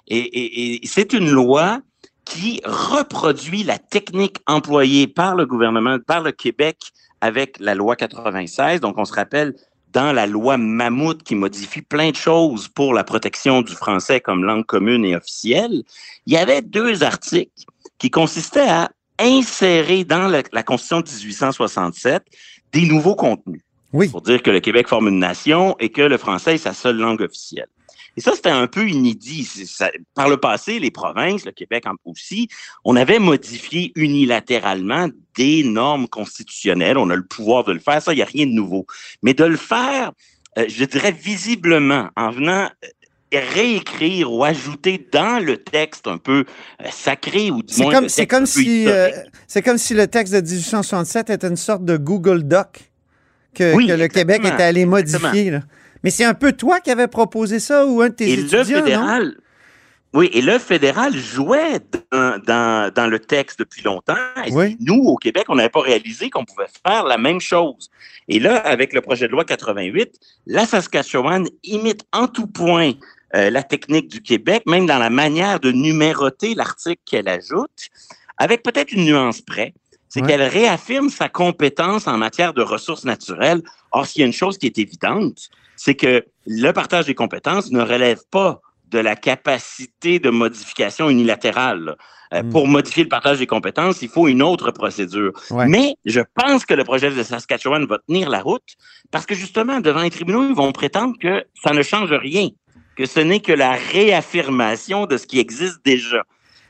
Et, 0.09 0.81
c'est 0.85 1.13
une 1.13 1.31
loi 1.31 1.81
qui 2.25 2.63
reproduit 2.65 3.63
la 3.63 3.77
technique 3.77 4.39
employée 4.47 5.07
par 5.07 5.37
le 5.37 5.45
gouvernement, 5.45 5.99
par 5.99 6.23
le 6.23 6.33
Québec 6.33 6.79
avec 7.21 7.59
la 7.61 7.75
loi 7.75 7.95
96. 7.95 8.81
Donc, 8.81 8.97
on 8.97 9.05
se 9.05 9.13
rappelle 9.13 9.55
dans 9.95 10.13
la 10.13 10.27
loi 10.27 10.59
Mammouth 10.59 11.23
qui 11.23 11.35
modifie 11.35 11.81
plein 11.81 12.11
de 12.11 12.17
choses 12.17 12.69
pour 12.69 12.93
la 12.93 13.05
protection 13.05 13.63
du 13.63 13.73
français 13.73 14.21
comme 14.21 14.45
langue 14.45 14.67
commune 14.67 15.05
et 15.05 15.17
officielle, 15.17 15.85
il 16.27 16.33
y 16.33 16.37
avait 16.37 16.61
deux 16.61 17.03
articles 17.03 17.65
qui 17.99 18.11
consistaient 18.11 18.69
à 18.69 18.91
insérer 19.19 20.05
dans 20.05 20.27
la, 20.27 20.43
la 20.53 20.63
Constitution 20.65 21.01
de 21.01 21.09
1867 21.09 22.25
des 22.73 22.87
nouveaux 22.87 23.15
contenus. 23.15 23.63
Oui. 23.93 24.09
Pour 24.09 24.23
dire 24.23 24.43
que 24.43 24.51
le 24.51 24.59
Québec 24.59 24.89
forme 24.89 25.09
une 25.09 25.21
nation 25.21 25.77
et 25.79 25.91
que 25.91 26.03
le 26.03 26.19
français 26.19 26.57
est 26.57 26.59
sa 26.59 26.75
seule 26.75 26.97
langue 26.97 27.23
officielle. 27.23 27.69
Et 28.17 28.21
ça, 28.21 28.33
c'était 28.35 28.51
un 28.51 28.67
peu 28.67 28.89
inédit. 28.89 29.45
Ça, 29.45 29.91
par 30.15 30.29
le 30.29 30.37
passé, 30.37 30.79
les 30.79 30.91
provinces, 30.91 31.45
le 31.45 31.53
Québec 31.53 31.85
aussi, 32.05 32.49
on 32.85 32.97
avait 32.97 33.19
modifié 33.19 33.93
unilatéralement 33.97 35.09
des 35.37 35.65
normes 35.65 36.09
constitutionnelles. 36.09 36.99
On 36.99 37.11
a 37.11 37.17
le 37.17 37.25
pouvoir 37.25 37.65
de 37.65 37.73
le 37.73 37.81
faire. 37.81 38.01
Ça, 38.01 38.13
il 38.13 38.17
n'y 38.17 38.23
a 38.23 38.27
rien 38.27 38.47
de 38.47 38.53
nouveau. 38.53 38.87
Mais 39.23 39.35
de 39.35 39.45
le 39.45 39.57
faire, 39.57 40.13
euh, 40.59 40.67
je 40.69 40.85
dirais 40.85 41.13
visiblement, 41.13 42.09
en 42.17 42.31
venant 42.31 42.69
euh, 42.85 43.41
réécrire 43.53 44.33
ou 44.33 44.45
ajouter 44.45 45.09
dans 45.11 45.45
le 45.45 45.57
texte 45.57 46.07
un 46.07 46.19
peu 46.19 46.45
euh, 46.81 46.85
sacré 46.93 47.51
ou 47.51 47.63
du 47.65 47.83
moins 47.83 47.93
comme, 47.93 48.09
c'est 48.09 48.29
comme 48.29 48.47
si 48.47 48.87
c'est 49.49 49.63
comme 49.63 49.79
si 49.79 49.95
le 49.95 50.07
texte 50.07 50.33
de 50.33 50.41
1867 50.41 51.31
était 51.31 51.49
une 51.49 51.57
sorte 51.57 51.85
de 51.85 51.97
Google 51.97 52.45
Doc 52.45 52.93
que, 53.53 53.75
que 53.75 53.93
le 53.93 54.07
Québec 54.07 54.43
était 54.45 54.63
allé 54.63 54.87
modifier. 54.87 55.59
Mais 56.05 56.11
c'est 56.11 56.25
un 56.25 56.35
peu 56.35 56.53
toi 56.53 56.81
qui 56.81 56.91
avais 56.91 57.09
proposé 57.09 57.59
ça 57.59 57.87
ou 57.87 58.03
un 58.03 58.11
de 58.11 58.15
tes 58.15 58.29
et 58.29 58.33
étudiants, 58.35 58.59
le 58.59 58.65
fédéral, 58.65 59.37
Oui, 60.13 60.29
et 60.35 60.43
le 60.43 60.59
fédéral 60.59 61.17
jouait 61.17 61.81
dans, 62.13 62.93
dans, 62.95 63.11
le 63.11 63.19
texte 63.19 63.59
depuis 63.59 63.83
longtemps. 63.83 64.15
Et 64.47 64.77
Nous, 64.81 65.03
au 65.03 65.17
Québec, 65.17 65.47
on 65.49 65.55
n'avait 65.55 65.71
pas 65.71 65.81
réalisé 65.81 66.29
qu'on 66.29 66.45
pouvait 66.45 66.69
faire 66.87 67.05
la 67.05 67.17
même 67.17 67.41
chose. 67.41 67.91
Et 68.29 68.39
là, 68.39 68.59
avec 68.59 68.93
le 68.93 69.01
projet 69.01 69.27
de 69.27 69.33
loi 69.33 69.47
88, 69.47 70.13
la 70.47 70.67
Saskatchewan 70.67 71.49
imite 71.65 72.05
en 72.13 72.29
tout 72.29 72.47
point 72.47 72.93
euh, 73.35 73.49
la 73.49 73.63
technique 73.63 74.09
du 74.09 74.21
Québec, 74.21 74.65
même 74.67 74.85
dans 74.85 74.99
la 74.99 75.11
manière 75.11 75.59
de 75.59 75.73
numéroter 75.73 76.55
l'article 76.55 77.01
qu'elle 77.07 77.29
ajoute, 77.29 77.89
avec 78.37 78.63
peut-être 78.63 78.93
une 78.93 79.07
nuance 79.07 79.41
près 79.41 79.73
c'est 80.15 80.23
qu'elle 80.23 80.43
réaffirme 80.45 81.11
sa 81.11 81.29
compétence 81.29 82.07
en 82.07 82.17
matière 82.17 82.55
de 82.55 82.63
ressources 82.63 83.05
naturelles. 83.05 83.63
Or, 83.91 84.07
s'il 84.07 84.21
y 84.21 84.23
a 84.23 84.27
une 84.27 84.33
chose 84.33 84.59
qui 84.59 84.67
est 84.67 84.79
évidente, 84.79 85.51
c'est 85.77 85.95
que 85.95 86.25
le 86.47 86.73
partage 86.73 87.07
des 87.07 87.15
compétences 87.15 87.71
ne 87.71 87.81
relève 87.81 88.21
pas 88.31 88.61
de 88.91 88.99
la 88.99 89.17
capacité 89.17 90.19
de 90.19 90.31
modification 90.31 91.11
unilatérale. 91.11 91.97
Euh, 92.33 92.43
hmm. 92.43 92.51
Pour 92.51 92.67
modifier 92.67 93.03
le 93.03 93.09
partage 93.09 93.39
des 93.39 93.47
compétences, 93.47 94.03
il 94.03 94.09
faut 94.09 94.29
une 94.29 94.43
autre 94.43 94.71
procédure. 94.71 95.33
Mais 95.67 95.97
je 96.05 96.21
pense 96.35 96.65
que 96.65 96.75
le 96.75 96.85
projet 96.85 97.11
de 97.11 97.23
Saskatchewan 97.23 97.87
va 97.87 97.99
tenir 98.07 98.31
la 98.31 98.41
route 98.41 98.77
parce 99.11 99.27
que 99.27 99.35
justement, 99.35 99.81
devant 99.81 100.03
les 100.03 100.11
tribunaux, 100.11 100.45
ils 100.49 100.55
vont 100.55 100.73
prétendre 100.73 101.17
que 101.21 101.45
ça 101.63 101.73
ne 101.73 101.83
change 101.83 102.13
rien, 102.13 102.49
que 102.97 103.07
ce 103.07 103.21
n'est 103.21 103.41
que 103.41 103.53
la 103.53 103.73
réaffirmation 103.73 105.07
de 105.07 105.17
ce 105.17 105.27
qui 105.27 105.39
existe 105.39 105.85
déjà. 105.85 106.23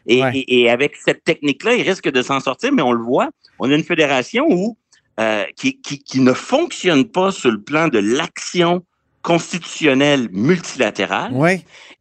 Et, 0.06 0.70
avec 0.70 0.96
cette 0.96 1.24
technique-là, 1.24 1.74
il 1.74 1.82
risque 1.82 2.10
de 2.10 2.22
s'en 2.22 2.40
sortir, 2.40 2.72
mais 2.72 2.82
on 2.82 2.92
le 2.92 3.02
voit, 3.02 3.30
on 3.58 3.70
a 3.70 3.74
une 3.74 3.84
fédération 3.84 4.46
où, 4.50 4.76
euh, 5.18 5.44
qui, 5.56 5.80
qui, 5.80 6.20
ne 6.20 6.32
fonctionne 6.32 7.06
pas 7.06 7.30
sur 7.30 7.50
le 7.50 7.62
plan 7.62 7.88
de 7.88 7.98
l'action 7.98 8.84
constitutionnelle 9.24 10.28
multilatérale. 10.30 11.32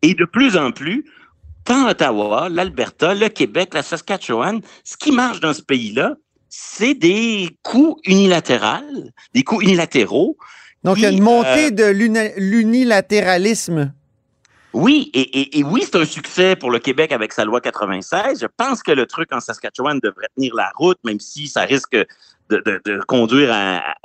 Et 0.03 0.13
de 0.13 0.25
plus 0.25 0.55
en 0.57 0.71
plus, 0.71 1.05
tant 1.63 1.89
Ottawa, 1.89 2.49
l'Alberta, 2.49 3.15
le 3.15 3.29
Québec, 3.29 3.73
la 3.73 3.81
Saskatchewan, 3.81 4.62
ce 4.83 4.97
qui 4.97 5.12
marche 5.12 5.39
dans 5.39 5.53
ce 5.53 5.62
pays-là, 5.63 6.15
c'est 6.49 6.93
des 6.93 7.57
coups 7.63 7.99
unilatéraux, 8.05 8.83
des 9.33 9.43
coups 9.43 9.63
unilatéraux. 9.63 10.38
Donc, 10.83 10.97
il 10.97 11.03
y 11.03 11.05
a 11.05 11.09
une 11.09 11.23
montée 11.23 11.67
euh, 11.67 11.71
de 11.71 11.86
l'unilatéralisme 12.38 13.93
oui, 14.73 15.12
et, 15.13 15.63
oui, 15.63 15.83
c'est 15.86 15.97
un 15.97 16.05
succès 16.05 16.55
pour 16.55 16.71
le 16.71 16.79
Québec 16.79 17.12
avec 17.12 17.31
sa 17.31 17.45
loi 17.45 17.62
96. 17.62 18.39
Je 18.41 18.47
pense 18.57 18.81
que 18.81 18.91
le 18.91 19.05
truc 19.05 19.31
en 19.31 19.39
Saskatchewan 19.39 19.99
devrait 20.01 20.29
tenir 20.36 20.55
la 20.55 20.71
route, 20.75 20.97
même 21.03 21.19
si 21.19 21.47
ça 21.47 21.62
risque 21.62 21.95
de, 22.49 22.99
conduire 23.08 23.53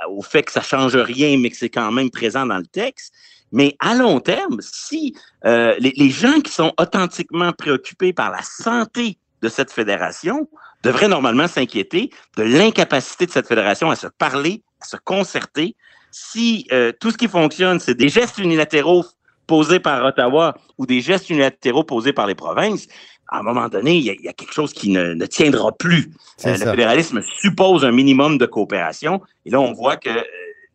au 0.07 0.21
fait 0.21 0.43
que 0.43 0.51
ça 0.51 0.61
change 0.61 0.95
rien, 0.95 1.37
mais 1.37 1.49
que 1.49 1.57
c'est 1.57 1.69
quand 1.69 1.91
même 1.91 2.09
présent 2.09 2.45
dans 2.45 2.57
le 2.57 2.65
texte. 2.65 3.13
Mais 3.51 3.75
à 3.79 3.95
long 3.95 4.19
terme, 4.19 4.59
si 4.61 5.15
euh, 5.45 5.75
les, 5.79 6.09
gens 6.09 6.39
qui 6.41 6.51
sont 6.51 6.73
authentiquement 6.77 7.51
préoccupés 7.51 8.13
par 8.13 8.31
la 8.31 8.41
santé 8.43 9.17
de 9.41 9.49
cette 9.49 9.71
fédération 9.71 10.47
devraient 10.83 11.07
normalement 11.07 11.47
s'inquiéter 11.47 12.11
de 12.37 12.43
l'incapacité 12.43 13.25
de 13.25 13.31
cette 13.31 13.47
fédération 13.47 13.89
à 13.89 13.95
se 13.95 14.07
parler, 14.07 14.63
à 14.81 14.85
se 14.85 14.97
concerter. 14.97 15.75
Si 16.11 16.67
euh, 16.71 16.91
tout 16.99 17.11
ce 17.11 17.17
qui 17.17 17.27
fonctionne, 17.27 17.79
c'est 17.79 17.95
des 17.95 18.09
gestes 18.09 18.37
unilatéraux 18.37 19.05
posés 19.47 19.79
par 19.79 20.05
Ottawa 20.05 20.55
ou 20.77 20.85
des 20.85 21.01
gestes 21.01 21.29
unilatéraux 21.29 21.83
posés 21.83 22.13
par 22.13 22.27
les 22.27 22.35
provinces, 22.35 22.87
à 23.31 23.39
un 23.39 23.43
moment 23.43 23.69
donné, 23.69 23.95
il 23.97 24.03
y, 24.03 24.27
a, 24.27 24.33
quelque 24.33 24.53
chose 24.53 24.73
qui 24.73 24.89
ne, 24.89 25.25
tiendra 25.25 25.71
plus. 25.71 26.11
Euh, 26.45 26.51
le 26.51 26.57
fédéralisme 26.57 27.21
suppose 27.21 27.85
un 27.85 27.91
minimum 27.91 28.37
de 28.37 28.45
coopération. 28.45 29.21
Et 29.45 29.51
là, 29.51 29.59
on 29.59 29.71
voit 29.73 29.97
que 29.97 30.09
euh, 30.09 30.23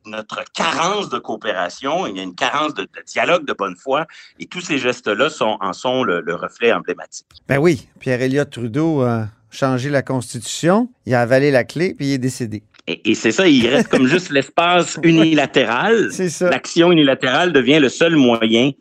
notre 0.07 0.45
carence 0.53 1.09
de 1.09 1.19
coopération, 1.19 2.07
il 2.07 2.17
y 2.17 2.21
a 2.21 2.23
une 2.23 2.35
carence 2.35 2.75
de, 2.75 2.87
dialogue 3.07 3.45
de 3.45 3.53
bonne 3.53 3.77
foi, 3.77 4.07
et 4.39 4.47
tous 4.47 4.61
ces 4.61 4.79
gestes-là 4.79 5.31
sont, 5.31 5.57
en 5.61 5.73
sont 5.73 6.05
le, 6.05 6.23
reflet 6.35 6.73
emblématique. 6.73 7.27
Ben 7.49 7.59
oui, 7.59 7.89
pierre 7.99 8.21
Elliott 8.23 8.51
Trudeau 8.51 9.03
a 9.03 9.29
changé 9.51 9.91
la 9.91 10.03
Constitution, 10.03 10.89
il 11.07 11.15
a 11.15 11.23
avalé 11.23 11.51
la 11.51 11.65
clé, 11.65 11.95
puis 11.95 12.07
il 12.07 12.13
est 12.13 12.19
décédé. 12.19 12.63
Et, 12.87 13.15
c'est 13.15 13.33
ça, 13.33 13.49
il 13.49 13.67
reste 13.67 13.89
comme 13.89 14.07
juste 14.07 14.31
l'espace 14.31 14.99
unilatéral. 15.03 16.11
C'est 16.13 16.29
ça. 16.29 16.51
L'action 16.51 16.93
unilatérale 16.93 17.53
devient 17.53 17.79
le 17.79 17.89
seul 17.89 18.15
moyen 18.15 18.73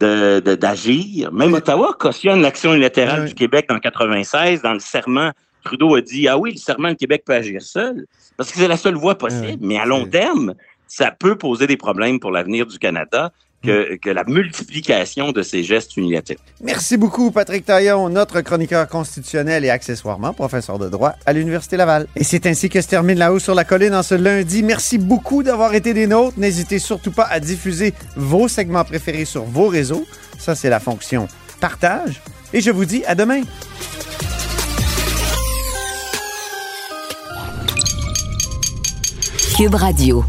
de, 0.00 0.54
d'agir. 0.54 1.32
Même 1.32 1.52
Ottawa 1.54 1.94
cautionne 1.98 2.40
l'action 2.40 2.72
unilatérale 2.72 3.26
du 3.26 3.34
Québec 3.34 3.66
en 3.70 3.78
96. 3.78 4.62
Dans 4.62 4.72
le 4.72 4.80
serment, 4.80 5.30
Trudeau 5.64 5.94
a 5.94 6.00
dit 6.00 6.26
Ah 6.28 6.38
oui, 6.38 6.52
le 6.52 6.58
serment, 6.58 6.88
le 6.88 6.94
Québec 6.94 7.22
peut 7.24 7.34
agir 7.34 7.60
seul. 7.62 8.06
Parce 8.36 8.50
que 8.50 8.58
c'est 8.58 8.68
la 8.68 8.76
seule 8.76 8.94
voie 8.94 9.16
possible. 9.16 9.58
Mais 9.60 9.78
à 9.78 9.84
long 9.84 10.06
terme, 10.06 10.54
ça 10.86 11.10
peut 11.10 11.36
poser 11.36 11.66
des 11.66 11.76
problèmes 11.76 12.18
pour 12.18 12.30
l'avenir 12.30 12.66
du 12.66 12.78
Canada 12.78 13.32
que, 13.62 14.10
la 14.10 14.24
multiplication 14.24 15.32
de 15.32 15.42
ces 15.42 15.62
gestes 15.62 15.96
unilatéraux. 15.96 16.40
Merci 16.62 16.96
beaucoup, 16.96 17.30
Patrick 17.30 17.64
Taillon, 17.64 18.08
notre 18.08 18.40
chroniqueur 18.40 18.88
constitutionnel 18.88 19.64
et 19.64 19.70
accessoirement 19.70 20.32
professeur 20.32 20.78
de 20.78 20.88
droit 20.88 21.14
à 21.26 21.32
l'Université 21.32 21.76
Laval. 21.76 22.06
Et 22.16 22.24
c'est 22.24 22.46
ainsi 22.46 22.68
que 22.68 22.80
se 22.80 22.88
termine 22.88 23.18
La 23.18 23.32
Haut 23.32 23.38
sur 23.38 23.54
la 23.54 23.64
Colline 23.64 23.94
en 23.94 24.02
ce 24.02 24.14
lundi. 24.14 24.62
Merci 24.62 24.98
beaucoup 24.98 25.42
d'avoir 25.42 25.74
été 25.74 25.94
des 25.94 26.06
nôtres. 26.06 26.38
N'hésitez 26.38 26.78
surtout 26.78 27.12
pas 27.12 27.24
à 27.24 27.40
diffuser 27.40 27.92
vos 28.16 28.48
segments 28.48 28.84
préférés 28.84 29.24
sur 29.24 29.44
vos 29.44 29.68
réseaux. 29.68 30.06
Ça, 30.38 30.54
c'est 30.54 30.70
la 30.70 30.80
fonction 30.80 31.28
partage. 31.60 32.22
Et 32.52 32.60
je 32.60 32.70
vous 32.70 32.84
dis 32.84 33.04
à 33.04 33.14
demain. 33.14 33.42
Cube 39.56 39.74
Radio. 39.74 40.24